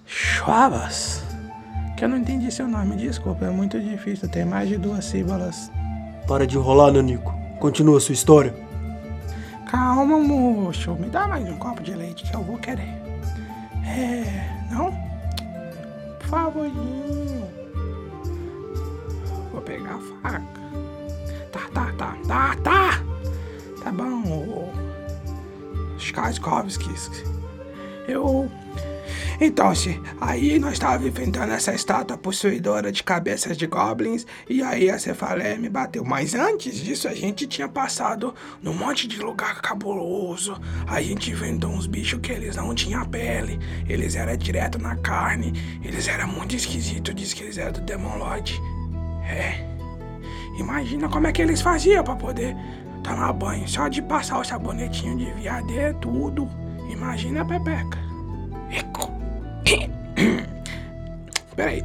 Schwabas. 0.05 1.23
Que 1.95 2.05
eu 2.05 2.09
não 2.09 2.17
entendi 2.17 2.51
seu 2.51 2.67
nome, 2.67 2.95
desculpa, 2.95 3.45
é 3.45 3.49
muito 3.49 3.79
difícil, 3.79 4.27
tem 4.27 4.43
mais 4.43 4.67
de 4.67 4.77
duas 4.77 5.05
sílabas. 5.05 5.71
Para 6.27 6.45
de 6.45 6.57
enrolar, 6.57 6.91
Nanico. 6.91 7.33
Continua 7.59 7.97
a 7.97 8.01
sua 8.01 8.13
história. 8.13 8.53
Calma, 9.67 10.19
moço, 10.19 10.93
me 10.95 11.07
dá 11.07 11.27
mais 11.27 11.47
um 11.47 11.57
copo 11.57 11.81
de 11.81 11.93
leite 11.93 12.29
que 12.29 12.35
eu 12.35 12.41
vou 12.43 12.57
querer. 12.57 12.89
É, 13.85 14.49
não? 14.71 14.91
Por 16.19 16.27
favorzinho. 16.27 17.40
Pegar 19.71 19.95
a 19.95 19.99
faca. 19.99 20.43
Tá, 21.49 21.61
tá, 21.73 21.93
tá, 21.97 22.17
tá, 22.27 22.55
tá. 22.57 23.03
Tá 23.81 23.91
bom, 23.91 24.69
Skarskovskis. 25.97 27.23
Eu 28.05 28.51
então, 29.43 29.73
se 29.73 29.99
aí 30.19 30.59
nós 30.59 30.73
estávamos 30.73 31.07
enfrentando 31.07 31.51
essa 31.51 31.73
estátua 31.73 32.15
possuidora 32.15 32.91
de 32.91 33.01
cabeças 33.01 33.57
de 33.57 33.65
goblins, 33.65 34.23
e 34.47 34.61
aí 34.61 34.87
a 34.87 34.99
cefaleia 34.99 35.57
me 35.57 35.67
bateu. 35.67 36.05
Mas 36.05 36.35
antes 36.35 36.75
disso, 36.75 37.07
a 37.07 37.13
gente 37.15 37.47
tinha 37.47 37.67
passado 37.67 38.35
num 38.61 38.73
monte 38.73 39.07
de 39.07 39.17
lugar 39.17 39.59
cabuloso. 39.59 40.61
A 40.85 41.01
gente 41.01 41.31
enfrentou 41.31 41.71
uns 41.71 41.87
bichos 41.87 42.19
que 42.21 42.31
eles 42.31 42.55
não 42.55 42.75
tinham 42.75 43.03
pele, 43.05 43.59
eles 43.89 44.15
eram 44.15 44.37
direto 44.37 44.77
na 44.77 44.95
carne, 44.97 45.53
eles 45.83 46.07
eram 46.07 46.27
muito 46.27 46.55
esquisitos, 46.55 47.15
diz 47.15 47.33
que 47.33 47.41
eles 47.41 47.57
eram 47.57 47.71
do 47.71 47.81
Demon 47.81 48.17
Lord. 48.17 48.61
É. 49.31 49.65
Imagina 50.57 51.09
como 51.09 51.27
é 51.27 51.31
que 51.31 51.41
eles 51.41 51.61
faziam 51.61 52.03
para 52.03 52.15
poder 52.15 52.55
tomar 53.03 53.33
banho. 53.33 53.67
Só 53.67 53.87
de 53.87 54.01
passar 54.01 54.39
o 54.39 54.43
sabonetinho 54.43 55.17
de 55.17 55.31
viadeiro, 55.31 55.97
tudo. 55.99 56.47
Imagina 56.89 57.41
a 57.41 57.45
Pepeca. 57.45 57.99
Peraí. 61.55 61.83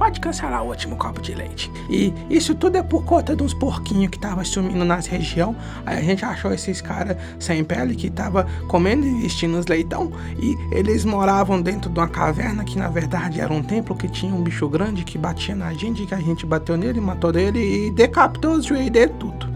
Pode 0.00 0.18
cancelar 0.18 0.64
o 0.64 0.68
último 0.68 0.96
copo 0.96 1.20
de 1.20 1.34
leite. 1.34 1.70
E 1.90 2.14
isso 2.30 2.54
tudo 2.54 2.78
é 2.78 2.82
por 2.82 3.04
conta 3.04 3.36
dos 3.36 3.52
porquinhos 3.52 4.10
que 4.10 4.18
tava 4.18 4.42
sumindo 4.44 4.82
nas 4.82 5.04
região. 5.04 5.54
Aí 5.84 5.98
a 5.98 6.00
gente 6.00 6.24
achou 6.24 6.54
esses 6.54 6.80
caras 6.80 7.18
sem 7.38 7.62
pele 7.62 7.94
que 7.94 8.08
tava 8.08 8.46
comendo 8.66 9.06
e 9.06 9.20
vestindo 9.20 9.58
os 9.58 9.66
leitão. 9.66 10.10
E 10.38 10.56
eles 10.72 11.04
moravam 11.04 11.60
dentro 11.60 11.90
de 11.90 12.00
uma 12.00 12.08
caverna 12.08 12.64
que 12.64 12.78
na 12.78 12.88
verdade 12.88 13.42
era 13.42 13.52
um 13.52 13.62
templo 13.62 13.94
que 13.94 14.08
tinha 14.08 14.34
um 14.34 14.42
bicho 14.42 14.66
grande 14.70 15.04
que 15.04 15.18
batia 15.18 15.54
na 15.54 15.74
gente, 15.74 16.06
que 16.06 16.14
a 16.14 16.20
gente 16.20 16.46
bateu 16.46 16.78
nele, 16.78 16.98
matou 16.98 17.38
ele 17.38 17.88
e 17.88 17.90
decapitou 17.90 18.54
os 18.54 18.64
joelhos 18.64 18.90
dele 18.92 19.12
tudo. 19.20 19.46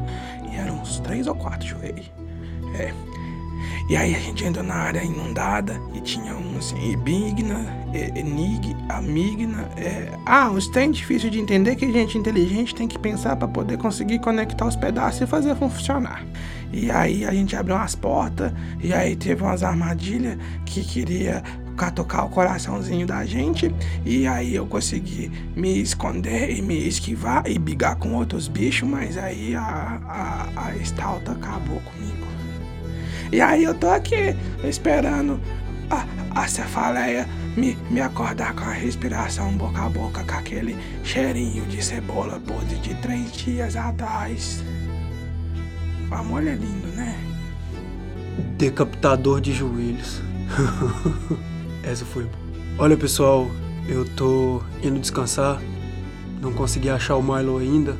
E 0.52 0.56
eram 0.56 0.74
uns 0.78 1.00
três 1.00 1.26
ou 1.26 1.34
quatro 1.34 1.66
joelhos. 1.66 2.12
É. 2.78 2.92
E 3.88 3.96
aí 3.96 4.14
a 4.14 4.18
gente 4.18 4.44
entrou 4.44 4.64
na 4.64 4.74
área 4.74 5.02
inundada 5.02 5.80
e 5.92 6.00
tinha 6.00 6.34
um 6.34 6.56
assim, 6.56 6.92
Ibigna, 6.92 7.66
Enig, 7.92 8.74
Amigna. 8.88 9.68
É... 9.76 10.10
Ah, 10.24 10.50
uns 10.50 10.68
trem 10.68 10.90
difícil 10.90 11.28
de 11.28 11.38
entender 11.38 11.76
que 11.76 11.92
gente 11.92 12.16
inteligente 12.16 12.74
tem 12.74 12.88
que 12.88 12.98
pensar 12.98 13.36
para 13.36 13.46
poder 13.46 13.76
conseguir 13.76 14.20
conectar 14.20 14.66
os 14.66 14.74
pedaços 14.74 15.20
e 15.20 15.26
fazer 15.26 15.54
funcionar. 15.56 16.24
E 16.72 16.90
aí 16.90 17.24
a 17.24 17.32
gente 17.32 17.54
abriu 17.54 17.76
umas 17.76 17.94
portas 17.94 18.52
e 18.82 18.92
aí 18.92 19.14
teve 19.14 19.42
umas 19.42 19.62
armadilhas 19.62 20.38
que 20.64 20.82
queria 20.82 21.42
tocar 21.94 22.24
o 22.24 22.30
coraçãozinho 22.30 23.06
da 23.06 23.24
gente. 23.26 23.72
E 24.04 24.26
aí 24.26 24.54
eu 24.54 24.66
consegui 24.66 25.30
me 25.54 25.80
esconder 25.80 26.50
e 26.56 26.62
me 26.62 26.88
esquivar 26.88 27.44
e 27.46 27.58
brigar 27.58 27.96
com 27.96 28.14
outros 28.14 28.48
bichos, 28.48 28.88
mas 28.88 29.18
aí 29.18 29.54
a, 29.54 29.60
a, 29.62 30.68
a 30.68 30.76
Stalta 30.76 31.32
acabou 31.32 31.80
comigo. 31.80 32.23
E 33.32 33.40
aí 33.40 33.64
eu 33.64 33.74
tô 33.74 33.88
aqui 33.88 34.36
esperando 34.62 35.40
a, 35.90 36.06
a 36.42 36.46
cefaleia 36.46 37.28
me, 37.56 37.76
me 37.90 38.00
acordar 38.00 38.54
com 38.54 38.64
a 38.64 38.72
respiração 38.72 39.52
boca 39.52 39.82
a 39.82 39.88
boca, 39.88 40.24
com 40.24 40.34
aquele 40.34 40.76
cheirinho 41.02 41.64
de 41.66 41.82
cebola 41.82 42.40
podre 42.40 42.76
de 42.76 42.94
três 42.96 43.32
dias 43.32 43.76
atrás. 43.76 44.62
O 46.10 46.14
amor 46.14 46.46
é 46.46 46.54
lindo, 46.54 46.88
né? 46.88 47.18
Decapitador 48.56 49.40
de 49.40 49.52
joelhos. 49.52 50.20
Essa 51.82 52.04
foi. 52.04 52.28
Olha, 52.78 52.96
pessoal, 52.96 53.48
eu 53.88 54.04
tô 54.04 54.62
indo 54.82 54.98
descansar. 54.98 55.60
Não 56.40 56.52
consegui 56.52 56.90
achar 56.90 57.16
o 57.16 57.22
Milo 57.22 57.58
ainda. 57.58 57.96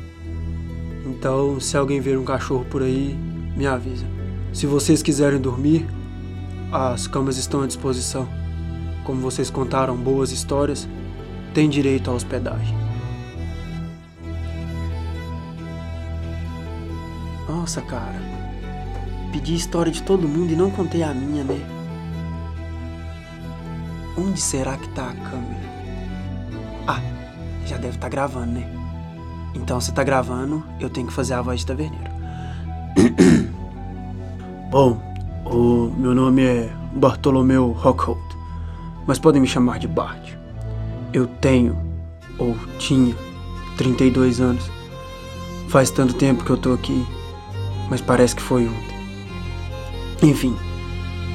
Então, 1.05 1.59
se 1.59 1.77
alguém 1.77 1.99
ver 1.99 2.17
um 2.17 2.25
cachorro 2.25 2.65
por 2.65 2.83
aí, 2.83 3.15
me 3.55 3.65
avisa. 3.65 4.14
Se 4.55 4.65
vocês 4.65 5.03
quiserem 5.03 5.37
dormir, 5.37 5.85
as 6.71 7.07
camas 7.07 7.35
estão 7.35 7.61
à 7.61 7.67
disposição. 7.67 8.25
Como 9.03 9.19
vocês 9.19 9.49
contaram 9.49 9.97
boas 9.97 10.31
histórias, 10.31 10.87
tem 11.53 11.69
direito 11.69 12.09
à 12.09 12.13
hospedagem. 12.13 12.73
Nossa, 17.49 17.81
cara. 17.81 18.15
Pedi 19.33 19.53
história 19.53 19.91
de 19.91 20.01
todo 20.01 20.25
mundo 20.25 20.53
e 20.53 20.55
não 20.55 20.71
contei 20.71 21.03
a 21.03 21.13
minha, 21.13 21.43
né? 21.43 21.59
Onde 24.17 24.39
será 24.39 24.77
que 24.77 24.87
tá 24.95 25.09
a 25.09 25.29
câmera? 25.29 25.69
Ah, 26.87 27.01
já 27.65 27.75
deve 27.75 27.97
estar 27.97 27.99
tá 27.99 28.09
gravando, 28.09 28.53
né? 28.53 28.65
Então, 29.53 29.81
se 29.81 29.93
tá 29.93 30.01
gravando, 30.01 30.63
eu 30.79 30.89
tenho 30.89 31.07
que 31.07 31.13
fazer 31.13 31.33
a 31.33 31.41
voz 31.41 31.59
de 31.59 31.65
taverneiro. 31.65 32.15
Bom, 34.75 34.99
o 35.45 35.89
meu 35.97 36.13
nome 36.13 36.43
é 36.43 36.69
Bartolomeu 36.93 37.71
Rockhold, 37.71 38.19
mas 39.07 39.17
podem 39.17 39.41
me 39.41 39.47
chamar 39.47 39.79
de 39.79 39.87
Bart. 39.87 40.33
Eu 41.13 41.27
tenho, 41.27 41.77
ou 42.37 42.57
tinha, 42.77 43.15
32 43.77 44.41
anos. 44.41 44.69
Faz 45.69 45.89
tanto 45.91 46.15
tempo 46.15 46.43
que 46.43 46.49
eu 46.49 46.57
tô 46.57 46.73
aqui, 46.73 47.07
mas 47.89 48.01
parece 48.01 48.35
que 48.35 48.41
foi 48.41 48.67
ontem. 48.67 50.29
Enfim, 50.29 50.53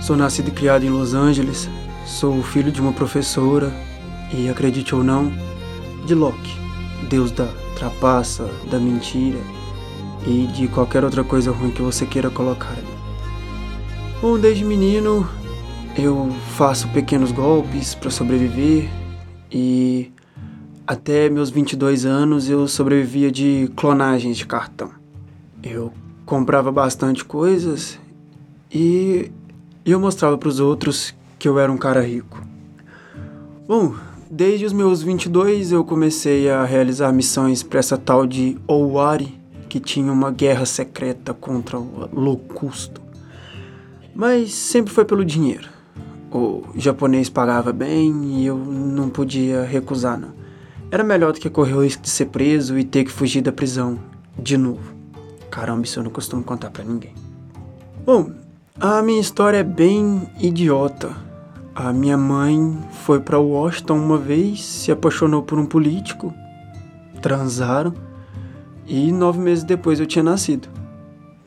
sou 0.02 0.18
nascido 0.18 0.48
e 0.48 0.52
criado 0.52 0.84
em 0.84 0.90
Los 0.90 1.14
Angeles, 1.14 1.66
sou 2.04 2.42
filho 2.42 2.70
de 2.70 2.82
uma 2.82 2.92
professora 2.92 3.72
e, 4.34 4.50
acredite 4.50 4.94
ou 4.94 5.02
não, 5.02 5.32
de 6.04 6.14
Loki, 6.14 6.58
deus 7.08 7.30
da 7.30 7.48
trapaça, 7.78 8.46
da 8.70 8.78
mentira 8.78 9.40
e 10.26 10.46
de 10.48 10.68
qualquer 10.68 11.04
outra 11.04 11.24
coisa 11.24 11.50
ruim 11.50 11.70
que 11.70 11.80
você 11.80 12.04
queira 12.04 12.28
colocar 12.28 12.72
ali. 12.72 12.89
Bom, 14.20 14.38
desde 14.38 14.66
menino 14.66 15.26
eu 15.96 16.28
faço 16.54 16.86
pequenos 16.88 17.32
golpes 17.32 17.94
para 17.94 18.10
sobreviver 18.10 18.86
e 19.50 20.12
até 20.86 21.30
meus 21.30 21.48
22 21.48 22.04
anos 22.04 22.46
eu 22.50 22.68
sobrevivia 22.68 23.32
de 23.32 23.72
clonagens 23.74 24.36
de 24.36 24.44
cartão. 24.44 24.90
Eu 25.62 25.90
comprava 26.26 26.70
bastante 26.70 27.24
coisas 27.24 27.98
e 28.70 29.32
eu 29.86 29.98
mostrava 29.98 30.36
para 30.36 30.50
os 30.50 30.60
outros 30.60 31.14
que 31.38 31.48
eu 31.48 31.58
era 31.58 31.72
um 31.72 31.78
cara 31.78 32.02
rico. 32.02 32.42
Bom, 33.66 33.94
desde 34.30 34.66
os 34.66 34.72
meus 34.74 35.02
22 35.02 35.72
eu 35.72 35.82
comecei 35.82 36.50
a 36.50 36.62
realizar 36.62 37.10
missões 37.10 37.62
para 37.62 37.78
essa 37.78 37.96
tal 37.96 38.26
de 38.26 38.58
Owari, 38.66 39.40
que 39.66 39.80
tinha 39.80 40.12
uma 40.12 40.30
guerra 40.30 40.66
secreta 40.66 41.32
contra 41.32 41.78
o 41.78 42.10
Locusto. 42.12 42.99
Mas 44.14 44.52
sempre 44.52 44.92
foi 44.92 45.04
pelo 45.04 45.24
dinheiro. 45.24 45.68
O 46.32 46.62
japonês 46.76 47.28
pagava 47.28 47.72
bem 47.72 48.40
e 48.40 48.46
eu 48.46 48.56
não 48.56 49.08
podia 49.08 49.64
recusar, 49.64 50.18
não. 50.18 50.32
Era 50.90 51.04
melhor 51.04 51.32
do 51.32 51.40
que 51.40 51.48
correr 51.50 51.74
o 51.74 51.82
risco 51.82 52.02
de 52.02 52.10
ser 52.10 52.26
preso 52.26 52.78
e 52.78 52.84
ter 52.84 53.04
que 53.04 53.10
fugir 53.10 53.42
da 53.42 53.52
prisão 53.52 53.98
de 54.38 54.56
novo. 54.56 54.94
Caramba, 55.50 55.84
isso 55.84 55.98
eu 55.98 56.04
não 56.04 56.10
costumo 56.10 56.42
contar 56.42 56.70
para 56.70 56.84
ninguém. 56.84 57.14
Bom, 58.04 58.32
a 58.78 59.02
minha 59.02 59.20
história 59.20 59.58
é 59.58 59.64
bem 59.64 60.28
idiota. 60.38 61.14
A 61.74 61.92
minha 61.92 62.16
mãe 62.16 62.78
foi 63.04 63.20
para 63.20 63.38
Washington 63.38 63.98
uma 63.98 64.18
vez, 64.18 64.64
se 64.64 64.90
apaixonou 64.90 65.42
por 65.42 65.58
um 65.58 65.66
político, 65.66 66.32
transaram 67.22 67.94
e 68.86 69.12
nove 69.12 69.38
meses 69.38 69.64
depois 69.64 70.00
eu 70.00 70.06
tinha 70.06 70.22
nascido. 70.22 70.68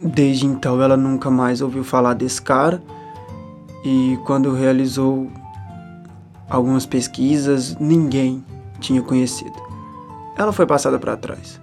Desde 0.04 0.46
então 0.46 0.82
ela 0.82 0.98
nunca 0.98 1.32
mais 1.32 1.62
ouviu 1.62 1.84
falar 1.84 2.14
desse 2.14 2.42
cara 2.42 2.84
e 3.84 4.20
quando 4.26 4.54
realizou 4.54 5.32
algumas 6.50 6.86
pesquisas, 6.86 7.76
ninguém 7.80 8.44
tinha 8.80 9.02
conhecido. 9.02 9.56
Ela 10.38 10.52
foi 10.52 10.66
passada 10.66 11.00
para 11.00 11.16
trás. 11.16 11.60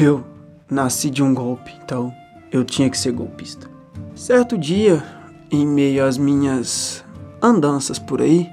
Eu 0.00 0.24
nasci 0.70 1.10
de 1.10 1.22
um 1.22 1.34
golpe, 1.34 1.72
então 1.84 2.12
eu 2.52 2.64
tinha 2.64 2.88
que 2.88 2.96
ser 2.96 3.12
golpista. 3.12 3.68
Certo 4.14 4.56
dia, 4.56 5.02
em 5.50 5.66
meio 5.66 6.04
às 6.04 6.16
minhas 6.16 7.04
andanças 7.42 7.98
por 7.98 8.22
aí, 8.22 8.48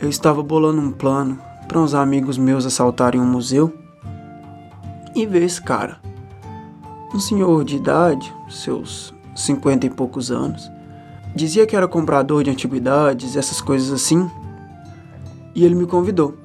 eu 0.00 0.08
estava 0.08 0.42
bolando 0.42 0.80
um 0.80 0.92
plano 0.92 1.38
para 1.66 1.80
uns 1.80 1.92
amigos 1.92 2.38
meus 2.38 2.64
assaltarem 2.64 3.20
um 3.20 3.26
museu 3.26 3.76
e 5.14 5.26
ver 5.26 5.42
esse 5.42 5.60
cara. 5.60 5.98
Um 7.12 7.18
senhor 7.18 7.64
de 7.64 7.76
idade, 7.76 8.34
seus 8.48 9.14
cinquenta 9.34 9.86
e 9.86 9.90
poucos 9.90 10.30
anos, 10.30 10.70
dizia 11.34 11.66
que 11.66 11.76
era 11.76 11.88
comprador 11.88 12.44
de 12.44 12.50
antiguidades, 12.50 13.36
essas 13.36 13.60
coisas 13.60 13.92
assim, 13.92 14.30
e 15.54 15.64
ele 15.64 15.74
me 15.74 15.86
convidou 15.86 16.36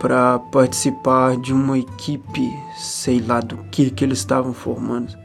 para 0.00 0.38
participar 0.38 1.36
de 1.36 1.52
uma 1.52 1.78
equipe, 1.78 2.52
sei 2.76 3.20
lá 3.20 3.40
do 3.40 3.58
que 3.70 3.90
que 3.90 4.04
eles 4.04 4.18
estavam 4.18 4.52
formando. 4.52 5.16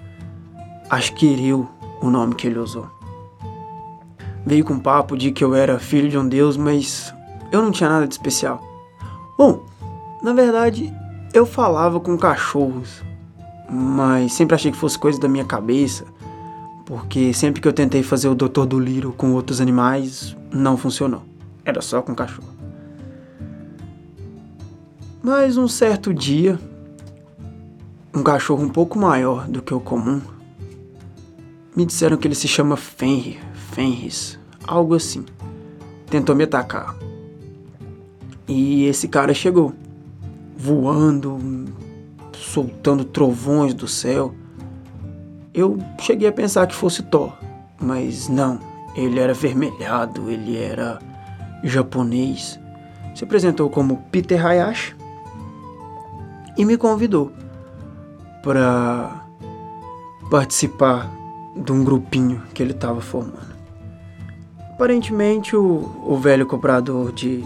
Acho 0.89 1.13
que 1.15 1.25
Ireu, 1.25 1.67
o 2.01 2.09
nome 2.09 2.35
que 2.35 2.45
ele 2.45 2.59
usou. 2.59 2.87
Veio 4.45 4.63
com 4.63 4.77
papo 4.77 5.17
de 5.17 5.31
que 5.31 5.43
eu 5.43 5.55
era 5.55 5.79
filho 5.79 6.09
de 6.09 6.17
um 6.17 6.27
deus, 6.27 6.57
mas 6.57 7.13
eu 7.51 7.61
não 7.61 7.71
tinha 7.71 7.89
nada 7.89 8.07
de 8.07 8.13
especial. 8.13 8.61
Bom, 9.37 9.63
na 10.21 10.33
verdade, 10.33 10.93
eu 11.33 11.45
falava 11.45 11.99
com 11.99 12.17
cachorros, 12.17 13.01
mas 13.69 14.33
sempre 14.33 14.55
achei 14.55 14.71
que 14.71 14.77
fosse 14.77 14.97
coisa 14.97 15.19
da 15.19 15.27
minha 15.27 15.45
cabeça, 15.45 16.05
porque 16.85 17.33
sempre 17.33 17.61
que 17.61 17.67
eu 17.67 17.73
tentei 17.73 18.03
fazer 18.03 18.27
o 18.27 18.35
Doutor 18.35 18.65
do 18.65 18.79
Liro 18.79 19.11
com 19.11 19.33
outros 19.33 19.59
animais, 19.59 20.35
não 20.51 20.77
funcionou. 20.77 21.23
Era 21.63 21.81
só 21.81 22.01
com 22.01 22.13
cachorro. 22.13 22.47
Mas 25.23 25.57
um 25.57 25.67
certo 25.67 26.13
dia, 26.13 26.59
um 28.13 28.21
cachorro 28.21 28.63
um 28.63 28.69
pouco 28.69 28.99
maior 28.99 29.47
do 29.47 29.61
que 29.61 29.73
o 29.73 29.79
comum, 29.79 30.21
me 31.75 31.85
disseram 31.85 32.15
que 32.15 32.27
ele 32.27 32.35
se 32.35 32.47
chama 32.47 32.77
Fenrir, 32.77 33.39
Fenris, 33.71 34.39
algo 34.65 34.93
assim. 34.93 35.25
Tentou 36.07 36.35
me 36.35 36.43
atacar. 36.43 36.95
E 38.47 38.85
esse 38.85 39.07
cara 39.07 39.33
chegou, 39.33 39.73
voando, 40.55 41.39
soltando 42.55 43.03
trovões 43.03 43.73
do 43.73 43.85
céu. 43.85 44.33
Eu 45.53 45.77
cheguei 45.99 46.29
a 46.29 46.31
pensar 46.31 46.65
que 46.67 46.73
fosse 46.73 47.03
Thor, 47.03 47.33
mas 47.81 48.29
não. 48.29 48.59
Ele 48.95 49.19
era 49.19 49.33
vermelhado, 49.33 50.31
ele 50.31 50.57
era 50.57 50.99
japonês. 51.61 52.57
Se 53.13 53.25
apresentou 53.25 53.69
como 53.69 53.97
Peter 54.09 54.45
Hayashi 54.45 54.95
e 56.57 56.63
me 56.63 56.77
convidou 56.77 57.33
para 58.41 59.25
participar 60.31 61.11
de 61.57 61.73
um 61.73 61.83
grupinho 61.83 62.41
que 62.53 62.63
ele 62.63 62.71
estava 62.71 63.01
formando. 63.01 63.53
Aparentemente, 64.71 65.57
o, 65.57 65.91
o 66.05 66.17
velho 66.17 66.45
comprador 66.45 67.11
de, 67.11 67.43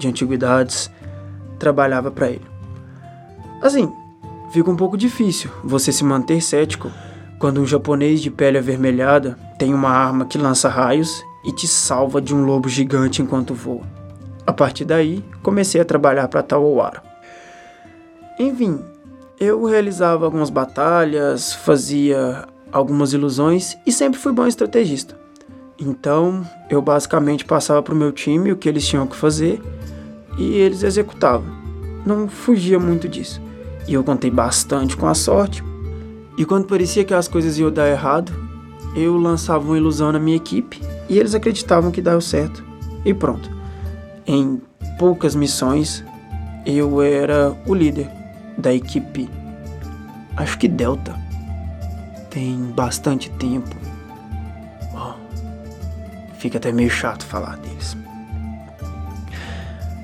de 0.00 0.08
antiguidades 0.08 0.90
trabalhava 1.60 2.10
para 2.10 2.30
ele. 2.30 2.46
Assim, 3.60 3.92
fica 4.50 4.70
um 4.70 4.76
pouco 4.76 4.96
difícil 4.96 5.50
você 5.62 5.92
se 5.92 6.04
manter 6.04 6.40
cético 6.40 6.90
quando 7.38 7.60
um 7.60 7.66
japonês 7.66 8.20
de 8.20 8.30
pele 8.30 8.58
avermelhada 8.58 9.38
tem 9.58 9.72
uma 9.72 9.90
arma 9.90 10.26
que 10.26 10.38
lança 10.38 10.68
raios 10.68 11.22
e 11.44 11.52
te 11.52 11.68
salva 11.68 12.20
de 12.20 12.34
um 12.34 12.44
lobo 12.44 12.68
gigante 12.68 13.22
enquanto 13.22 13.54
voa. 13.54 13.82
A 14.46 14.52
partir 14.52 14.84
daí, 14.84 15.24
comecei 15.42 15.80
a 15.80 15.84
trabalhar 15.84 16.26
para 16.28 16.42
Tawawara. 16.42 17.02
Enfim, 18.38 18.80
eu 19.38 19.64
realizava 19.64 20.24
algumas 20.24 20.50
batalhas, 20.50 21.52
fazia 21.52 22.46
algumas 22.72 23.12
ilusões 23.12 23.76
e 23.86 23.92
sempre 23.92 24.18
fui 24.18 24.32
bom 24.32 24.46
estrategista. 24.46 25.18
Então, 25.78 26.44
eu 26.68 26.82
basicamente 26.82 27.44
passava 27.44 27.82
para 27.82 27.94
o 27.94 27.96
meu 27.96 28.10
time 28.10 28.50
o 28.50 28.56
que 28.56 28.68
eles 28.68 28.86
tinham 28.86 29.06
que 29.06 29.14
fazer 29.14 29.62
e 30.36 30.56
eles 30.56 30.82
executavam. 30.82 31.46
Não 32.04 32.28
fugia 32.28 32.78
muito 32.78 33.08
disso. 33.08 33.40
E 33.88 33.94
eu 33.94 34.04
contei 34.04 34.30
bastante 34.30 34.96
com 34.96 35.06
a 35.06 35.14
sorte, 35.14 35.64
e 36.36 36.44
quando 36.44 36.66
parecia 36.66 37.04
que 37.04 37.12
as 37.12 37.26
coisas 37.26 37.58
iam 37.58 37.72
dar 37.72 37.88
errado, 37.88 38.32
eu 38.94 39.16
lançava 39.16 39.64
uma 39.64 39.76
ilusão 39.76 40.12
na 40.12 40.20
minha 40.20 40.36
equipe 40.36 40.80
e 41.08 41.18
eles 41.18 41.34
acreditavam 41.34 41.90
que 41.90 42.00
dava 42.00 42.20
certo. 42.20 42.64
E 43.04 43.12
pronto. 43.12 43.50
Em 44.26 44.60
poucas 44.98 45.34
missões, 45.34 46.04
eu 46.64 47.02
era 47.02 47.56
o 47.66 47.74
líder 47.74 48.08
da 48.56 48.72
equipe. 48.72 49.28
Acho 50.36 50.58
que 50.58 50.68
Delta. 50.68 51.16
Tem 52.30 52.56
bastante 52.76 53.30
tempo. 53.30 53.74
Oh, 54.94 55.14
fica 56.38 56.58
até 56.58 56.70
meio 56.70 56.90
chato 56.90 57.24
falar 57.24 57.56
deles. 57.56 57.96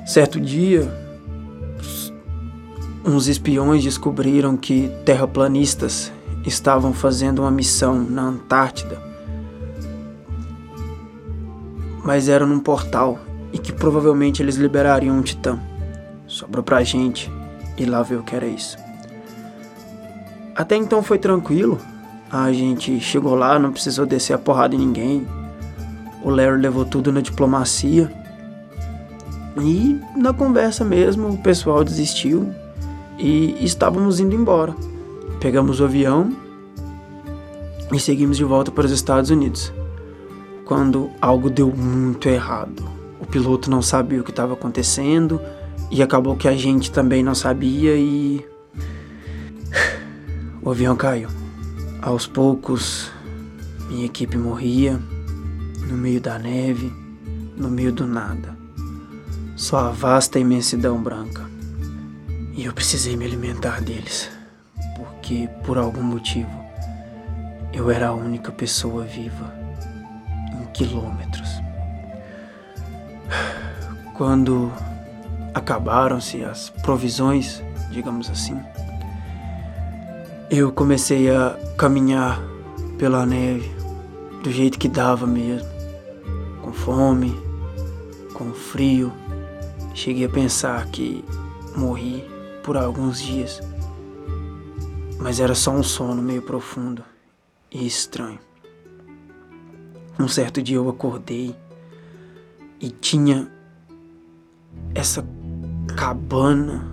Certo 0.06 0.40
dia, 0.40 0.90
uns 3.04 3.28
espiões 3.28 3.84
descobriram 3.84 4.56
que 4.56 4.90
terraplanistas 5.04 6.10
estavam 6.46 6.92
fazendo 6.92 7.40
uma 7.40 7.50
missão 7.50 8.02
na 8.02 8.22
Antártida, 8.22 9.00
mas 12.02 12.28
era 12.28 12.46
num 12.46 12.60
portal 12.60 13.18
e 13.52 13.58
que 13.58 13.72
provavelmente 13.72 14.42
eles 14.42 14.56
liberariam 14.56 15.16
um 15.16 15.22
titã. 15.22 15.58
Sobrou 16.26 16.64
pra 16.64 16.82
gente 16.82 17.30
ir 17.76 17.86
lá 17.86 18.02
ver 18.02 18.16
o 18.16 18.22
que 18.22 18.34
era 18.34 18.46
isso. 18.46 18.76
Até 20.56 20.76
então 20.76 21.02
foi 21.02 21.18
tranquilo. 21.18 21.78
A 22.30 22.52
gente 22.52 22.98
chegou 23.00 23.34
lá, 23.34 23.58
não 23.58 23.72
precisou 23.72 24.06
descer 24.06 24.34
a 24.34 24.38
porrada 24.38 24.74
em 24.74 24.78
ninguém. 24.78 25.26
O 26.22 26.30
Larry 26.30 26.60
levou 26.60 26.84
tudo 26.84 27.12
na 27.12 27.20
diplomacia. 27.20 28.10
E 29.60 30.00
na 30.16 30.32
conversa 30.32 30.84
mesmo, 30.84 31.28
o 31.28 31.38
pessoal 31.38 31.84
desistiu 31.84 32.52
e 33.18 33.56
estávamos 33.64 34.20
indo 34.20 34.34
embora. 34.34 34.74
Pegamos 35.40 35.80
o 35.80 35.84
avião 35.84 36.34
e 37.92 38.00
seguimos 38.00 38.36
de 38.36 38.44
volta 38.44 38.70
para 38.70 38.86
os 38.86 38.92
Estados 38.92 39.30
Unidos. 39.30 39.72
Quando 40.64 41.10
algo 41.20 41.50
deu 41.50 41.70
muito 41.70 42.28
errado. 42.28 42.82
O 43.20 43.26
piloto 43.26 43.70
não 43.70 43.82
sabia 43.82 44.20
o 44.20 44.24
que 44.24 44.30
estava 44.30 44.54
acontecendo 44.54 45.40
e 45.90 46.02
acabou 46.02 46.36
que 46.36 46.48
a 46.48 46.56
gente 46.56 46.90
também 46.90 47.22
não 47.22 47.34
sabia 47.34 47.96
e. 47.96 48.44
O 50.62 50.70
avião 50.70 50.96
caiu. 50.96 51.28
Aos 52.00 52.26
poucos, 52.26 53.10
minha 53.90 54.06
equipe 54.06 54.38
morria 54.38 54.98
no 55.86 55.96
meio 55.96 56.20
da 56.20 56.38
neve, 56.38 56.90
no 57.54 57.68
meio 57.68 57.92
do 57.92 58.06
nada. 58.06 58.56
Só 59.56 59.78
a 59.78 59.90
vasta 59.90 60.38
imensidão 60.38 61.02
branca. 61.02 61.53
E 62.56 62.66
eu 62.66 62.72
precisei 62.72 63.16
me 63.16 63.24
alimentar 63.24 63.80
deles 63.80 64.30
porque, 64.96 65.48
por 65.64 65.76
algum 65.76 66.02
motivo, 66.02 66.64
eu 67.72 67.90
era 67.90 68.08
a 68.08 68.14
única 68.14 68.52
pessoa 68.52 69.02
viva 69.02 69.52
em 70.52 70.64
quilômetros. 70.72 71.48
Quando 74.14 74.72
acabaram-se 75.52 76.44
as 76.44 76.70
provisões, 76.70 77.60
digamos 77.90 78.30
assim, 78.30 78.56
eu 80.48 80.70
comecei 80.70 81.28
a 81.34 81.58
caminhar 81.76 82.40
pela 82.96 83.26
neve 83.26 83.74
do 84.44 84.52
jeito 84.52 84.78
que 84.78 84.88
dava 84.88 85.26
mesmo, 85.26 85.68
com 86.62 86.72
fome, 86.72 87.36
com 88.32 88.52
frio. 88.52 89.12
Cheguei 89.92 90.26
a 90.26 90.28
pensar 90.28 90.86
que 90.86 91.24
morri 91.74 92.33
por 92.64 92.76
alguns 92.76 93.20
dias 93.20 93.60
mas 95.24 95.40
era 95.40 95.54
só 95.54 95.70
um 95.70 95.82
sono 95.82 96.20
meio 96.20 96.42
profundo 96.42 97.02
e 97.72 97.86
estranho. 97.86 98.38
Um 100.20 100.28
certo 100.28 100.62
dia 100.62 100.76
eu 100.76 100.86
acordei 100.86 101.56
e 102.78 102.90
tinha 102.90 103.48
essa 104.94 105.26
cabana. 105.96 106.86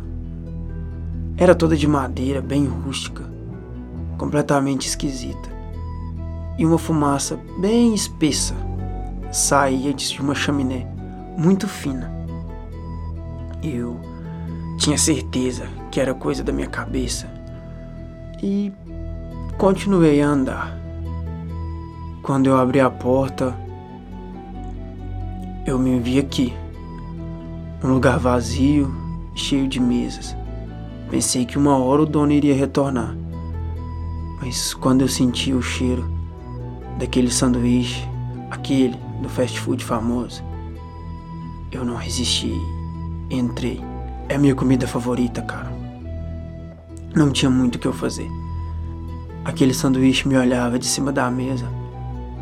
Era 1.36 1.54
toda 1.54 1.76
de 1.76 1.86
madeira, 1.88 2.42
bem 2.42 2.66
rústica, 2.66 3.30
completamente 4.18 4.88
esquisita. 4.88 5.50
E 6.58 6.66
uma 6.66 6.78
fumaça 6.78 7.38
bem 7.60 7.94
espessa 7.94 8.56
saía 9.30 9.94
de 9.94 10.22
uma 10.22 10.34
chaminé 10.34 10.88
muito 11.38 11.68
fina. 11.68 12.10
Eu 13.62 14.00
tinha 14.82 14.98
certeza 14.98 15.68
que 15.92 16.00
era 16.00 16.12
coisa 16.12 16.44
da 16.44 16.52
minha 16.52 16.66
cabeça 16.66 17.30
e 18.42 18.74
continuei 19.56 20.20
a 20.20 20.28
andar. 20.28 20.76
Quando 22.24 22.48
eu 22.48 22.58
abri 22.58 22.80
a 22.80 22.90
porta, 22.90 23.56
eu 25.68 25.78
me 25.78 26.00
vi 26.00 26.18
aqui, 26.18 26.52
um 27.84 27.94
lugar 27.94 28.18
vazio, 28.18 28.92
cheio 29.36 29.68
de 29.68 29.80
mesas. 29.80 30.36
Pensei 31.12 31.46
que 31.46 31.60
uma 31.60 31.78
hora 31.78 32.02
o 32.02 32.06
dono 32.08 32.32
iria 32.32 32.56
retornar, 32.56 33.16
mas 34.42 34.74
quando 34.74 35.02
eu 35.02 35.08
senti 35.08 35.54
o 35.54 35.62
cheiro 35.62 36.10
daquele 36.98 37.30
sanduíche, 37.30 38.04
aquele 38.50 38.98
do 39.22 39.30
fast 39.30 39.60
food 39.60 39.86
famoso, 39.86 40.44
eu 41.72 41.86
não 41.86 41.96
resisti. 41.96 42.52
Entrei. 43.30 43.91
É 44.32 44.36
a 44.36 44.40
minha 44.40 44.56
comida 44.56 44.88
favorita, 44.88 45.42
cara. 45.42 45.70
Não 47.14 47.32
tinha 47.32 47.52
muito 47.52 47.76
o 47.76 47.80
que 47.80 47.86
eu 47.86 47.92
fazer. 47.92 48.30
Aquele 49.44 49.74
sanduíche 49.74 50.26
me 50.26 50.38
olhava 50.38 50.80
de 50.80 50.86
cima 50.86 51.12
da 51.12 51.30
mesa, 51.30 51.68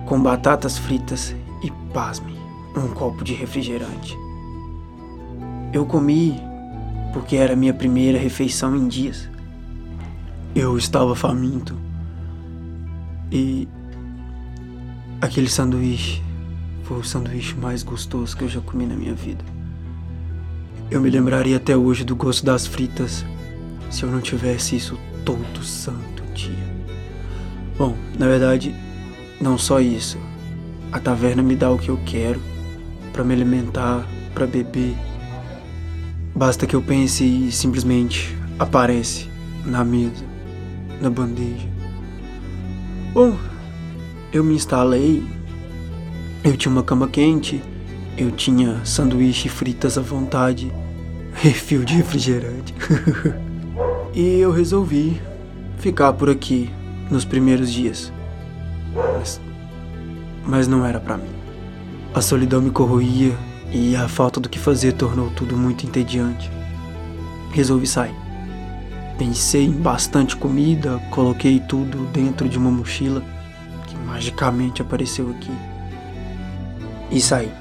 com 0.06 0.22
batatas 0.22 0.78
fritas 0.78 1.36
e, 1.64 1.72
pasme, 1.92 2.38
um 2.78 2.90
copo 2.90 3.24
de 3.24 3.34
refrigerante. 3.34 4.16
Eu 5.74 5.84
comi 5.84 6.40
porque 7.12 7.36
era 7.36 7.56
minha 7.56 7.74
primeira 7.74 8.20
refeição 8.20 8.76
em 8.76 8.88
dias. 8.88 9.28
Eu 10.54 10.78
estava 10.78 11.16
faminto. 11.16 11.76
E 13.32 13.68
aquele 15.20 15.50
sanduíche 15.50 16.22
foi 16.84 17.00
o 17.00 17.04
sanduíche 17.04 17.56
mais 17.56 17.82
gostoso 17.82 18.38
que 18.38 18.44
eu 18.44 18.48
já 18.48 18.62
comi 18.62 18.86
na 18.86 18.96
minha 18.96 19.16
vida. 19.16 19.44
Eu 20.92 21.00
me 21.00 21.10
lembraria 21.10 21.58
até 21.58 21.78
hoje 21.78 22.04
do 22.04 22.16
gosto 22.16 22.44
das 22.44 22.66
fritas 22.66 23.24
se 23.92 24.02
eu 24.02 24.10
não 24.10 24.20
tivesse 24.20 24.76
isso 24.76 24.98
todo 25.24 25.64
santo 25.64 26.24
dia. 26.34 26.68
Bom, 27.78 27.96
na 28.18 28.26
verdade, 28.26 28.74
não 29.40 29.56
só 29.56 29.80
isso. 29.80 30.18
A 30.92 31.00
taverna 31.00 31.44
me 31.44 31.56
dá 31.56 31.70
o 31.70 31.78
que 31.78 31.90
eu 31.90 32.00
quero 32.08 32.42
para 33.14 33.24
me 33.24 33.36
alimentar, 33.36 34.04
para 34.34 34.48
beber. 34.48 34.96
Basta 36.36 36.66
que 36.66 36.76
eu 36.76 36.82
pense 36.82 37.24
e 37.24 37.52
simplesmente 37.52 38.36
aparece 38.58 39.30
na 39.64 39.84
mesa, 39.84 40.26
na 41.00 41.12
bandeja. 41.12 41.68
Bom, 43.14 43.38
eu 44.34 44.44
me 44.44 44.56
instalei. 44.56 45.24
Eu 46.44 46.58
tinha 46.58 46.72
uma 46.72 46.84
cama 46.84 47.08
quente, 47.08 47.62
eu 48.18 48.32
tinha 48.32 48.84
sanduíche 48.84 49.50
fritas 49.50 49.98
à 49.98 50.02
vontade, 50.02 50.72
refil 51.42 51.86
de 51.86 51.96
refrigerante. 51.96 52.74
e 54.14 54.40
eu 54.40 54.52
resolvi 54.52 55.22
ficar 55.78 56.12
por 56.14 56.30
aqui 56.30 56.70
nos 57.10 57.24
primeiros 57.24 57.72
dias. 57.72 58.12
Mas, 58.94 59.40
mas 60.46 60.68
não 60.68 60.86
era 60.86 61.00
para 61.00 61.18
mim. 61.18 61.30
A 62.14 62.22
solidão 62.22 62.62
me 62.62 62.72
corroía 62.72 63.34
e 63.72 63.96
a 63.96 64.08
falta 64.08 64.40
do 64.40 64.50
que 64.50 64.60
fazer 64.60 64.94
tornou 64.94 65.30
tudo 65.32 65.56
muito 65.56 65.86
entediante. 65.86 66.52
Resolvi 67.52 67.88
sair. 67.88 68.16
Pensei 69.18 69.66
em 69.66 69.72
bastante 69.72 70.36
comida, 70.36 71.00
coloquei 71.12 71.60
tudo 71.60 72.06
dentro 72.08 72.50
de 72.50 72.58
uma 72.58 72.72
mochila 72.72 73.24
que 73.88 73.96
magicamente 73.96 74.82
apareceu 74.82 75.30
aqui. 75.30 75.52
E 77.12 77.22
saí. 77.22 77.52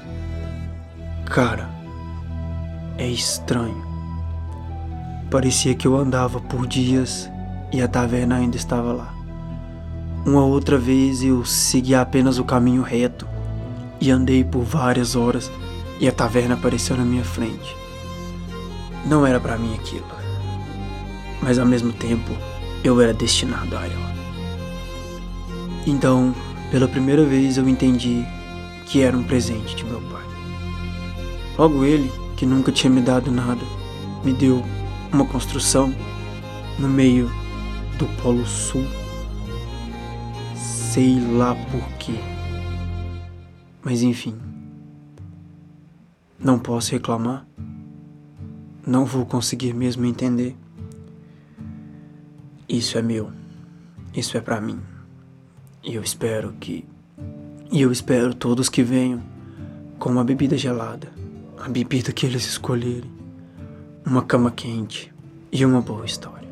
Cara, 1.25 1.78
é 2.99 3.07
estranho. 3.07 3.81
Parecia 5.31 5.73
que 5.73 5.87
eu 5.87 5.95
andava 5.95 6.39
por 6.41 6.67
dias 6.67 7.31
e 7.71 7.81
a 7.81 7.87
taverna 7.87 8.35
ainda 8.35 8.57
estava 8.57 8.91
lá. 8.91 9.13
Uma 10.25 10.43
outra 10.43 10.77
vez 10.77 11.23
eu 11.23 11.45
segui 11.45 11.95
apenas 11.95 12.37
o 12.37 12.43
caminho 12.43 12.81
reto 12.81 13.25
e 14.01 14.11
andei 14.11 14.43
por 14.43 14.63
várias 14.63 15.15
horas 15.15 15.49
e 15.99 16.07
a 16.07 16.11
taverna 16.11 16.55
apareceu 16.55 16.97
na 16.97 17.05
minha 17.05 17.23
frente. 17.23 17.75
Não 19.05 19.25
era 19.25 19.39
para 19.39 19.57
mim 19.57 19.73
aquilo, 19.75 20.05
mas 21.41 21.57
ao 21.57 21.65
mesmo 21.65 21.93
tempo 21.93 22.31
eu 22.83 22.99
era 22.99 23.13
destinado 23.13 23.77
a 23.77 23.85
ela. 23.85 24.09
Então, 25.87 26.35
pela 26.69 26.87
primeira 26.87 27.23
vez 27.23 27.57
eu 27.57 27.67
entendi 27.67 28.25
que 28.85 29.01
era 29.01 29.15
um 29.15 29.23
presente 29.23 29.75
de 29.75 29.85
meu 29.85 30.01
pai. 30.01 30.23
Logo 31.57 31.85
ele, 31.85 32.11
que 32.39 32.45
nunca 32.45 32.71
tinha 32.71 32.89
me 32.89 33.01
dado 33.01 33.29
nada, 33.29 33.61
me 34.23 34.31
deu 34.31 34.63
uma 35.11 35.25
construção 35.25 35.93
no 36.79 36.87
meio 36.87 37.29
do 37.97 38.07
Polo 38.21 38.45
Sul. 38.45 38.85
Sei 40.55 41.19
lá 41.19 41.53
por 41.53 41.85
quê. 41.97 42.13
Mas 43.83 44.01
enfim. 44.03 44.37
Não 46.39 46.57
posso 46.57 46.93
reclamar. 46.93 47.45
Não 48.87 49.03
vou 49.03 49.25
conseguir 49.25 49.73
mesmo 49.73 50.05
entender. 50.05 50.55
Isso 52.69 52.97
é 52.97 53.01
meu. 53.01 53.33
Isso 54.15 54.37
é 54.37 54.39
para 54.39 54.61
mim. 54.61 54.79
E 55.83 55.93
eu 55.93 56.01
espero 56.01 56.53
que. 56.53 56.85
E 57.69 57.81
eu 57.81 57.91
espero 57.91 58.33
todos 58.33 58.69
que 58.69 58.81
venham 58.81 59.21
com 59.99 60.09
uma 60.09 60.23
bebida 60.23 60.57
gelada. 60.57 61.18
A 61.61 61.67
bebida 61.67 62.13
que 62.13 62.25
eles 62.25 62.45
escolherem 62.45 63.11
uma 64.05 64.23
cama 64.23 64.49
quente 64.49 65.13
e 65.51 65.65
uma 65.65 65.81
boa 65.81 66.05
história. 66.05 66.47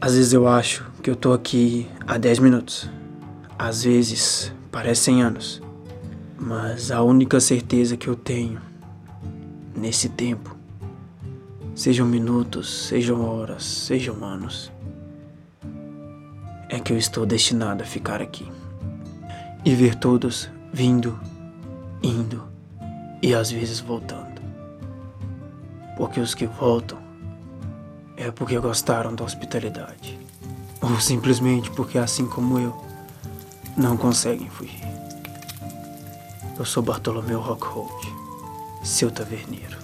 Às 0.00 0.14
vezes 0.16 0.32
eu 0.32 0.48
acho 0.48 0.84
que 1.00 1.08
eu 1.08 1.14
tô 1.14 1.32
aqui 1.32 1.88
há 2.06 2.18
10 2.18 2.40
minutos. 2.40 2.90
Às 3.56 3.84
vezes 3.84 4.52
parecem 4.70 5.22
anos. 5.22 5.62
Mas 6.36 6.90
a 6.90 7.02
única 7.02 7.38
certeza 7.38 7.96
que 7.96 8.08
eu 8.08 8.16
tenho 8.16 8.60
nesse 9.76 10.08
tempo, 10.08 10.56
sejam 11.72 12.04
minutos, 12.04 12.88
sejam 12.88 13.24
horas, 13.24 13.64
sejam 13.64 14.24
anos, 14.24 14.72
é 16.68 16.80
que 16.80 16.92
eu 16.92 16.98
estou 16.98 17.24
destinado 17.24 17.84
a 17.84 17.86
ficar 17.86 18.20
aqui 18.20 18.50
e 19.64 19.72
ver 19.72 19.94
todos 19.94 20.50
vindo, 20.72 21.18
indo 22.02 22.42
e 23.22 23.32
às 23.34 23.52
vezes 23.52 23.78
voltando. 23.78 24.21
Porque 25.96 26.20
os 26.20 26.34
que 26.34 26.46
voltam 26.46 26.98
é 28.16 28.30
porque 28.30 28.58
gostaram 28.58 29.14
da 29.14 29.24
hospitalidade. 29.24 30.18
Ou 30.80 31.00
simplesmente 31.00 31.70
porque, 31.70 31.98
assim 31.98 32.26
como 32.26 32.58
eu, 32.58 32.84
não 33.76 33.96
conseguem 33.96 34.48
fugir. 34.50 34.82
Eu 36.58 36.64
sou 36.64 36.82
Bartolomeu 36.82 37.40
Rockhold, 37.40 38.14
seu 38.82 39.10
taverneiro. 39.10 39.81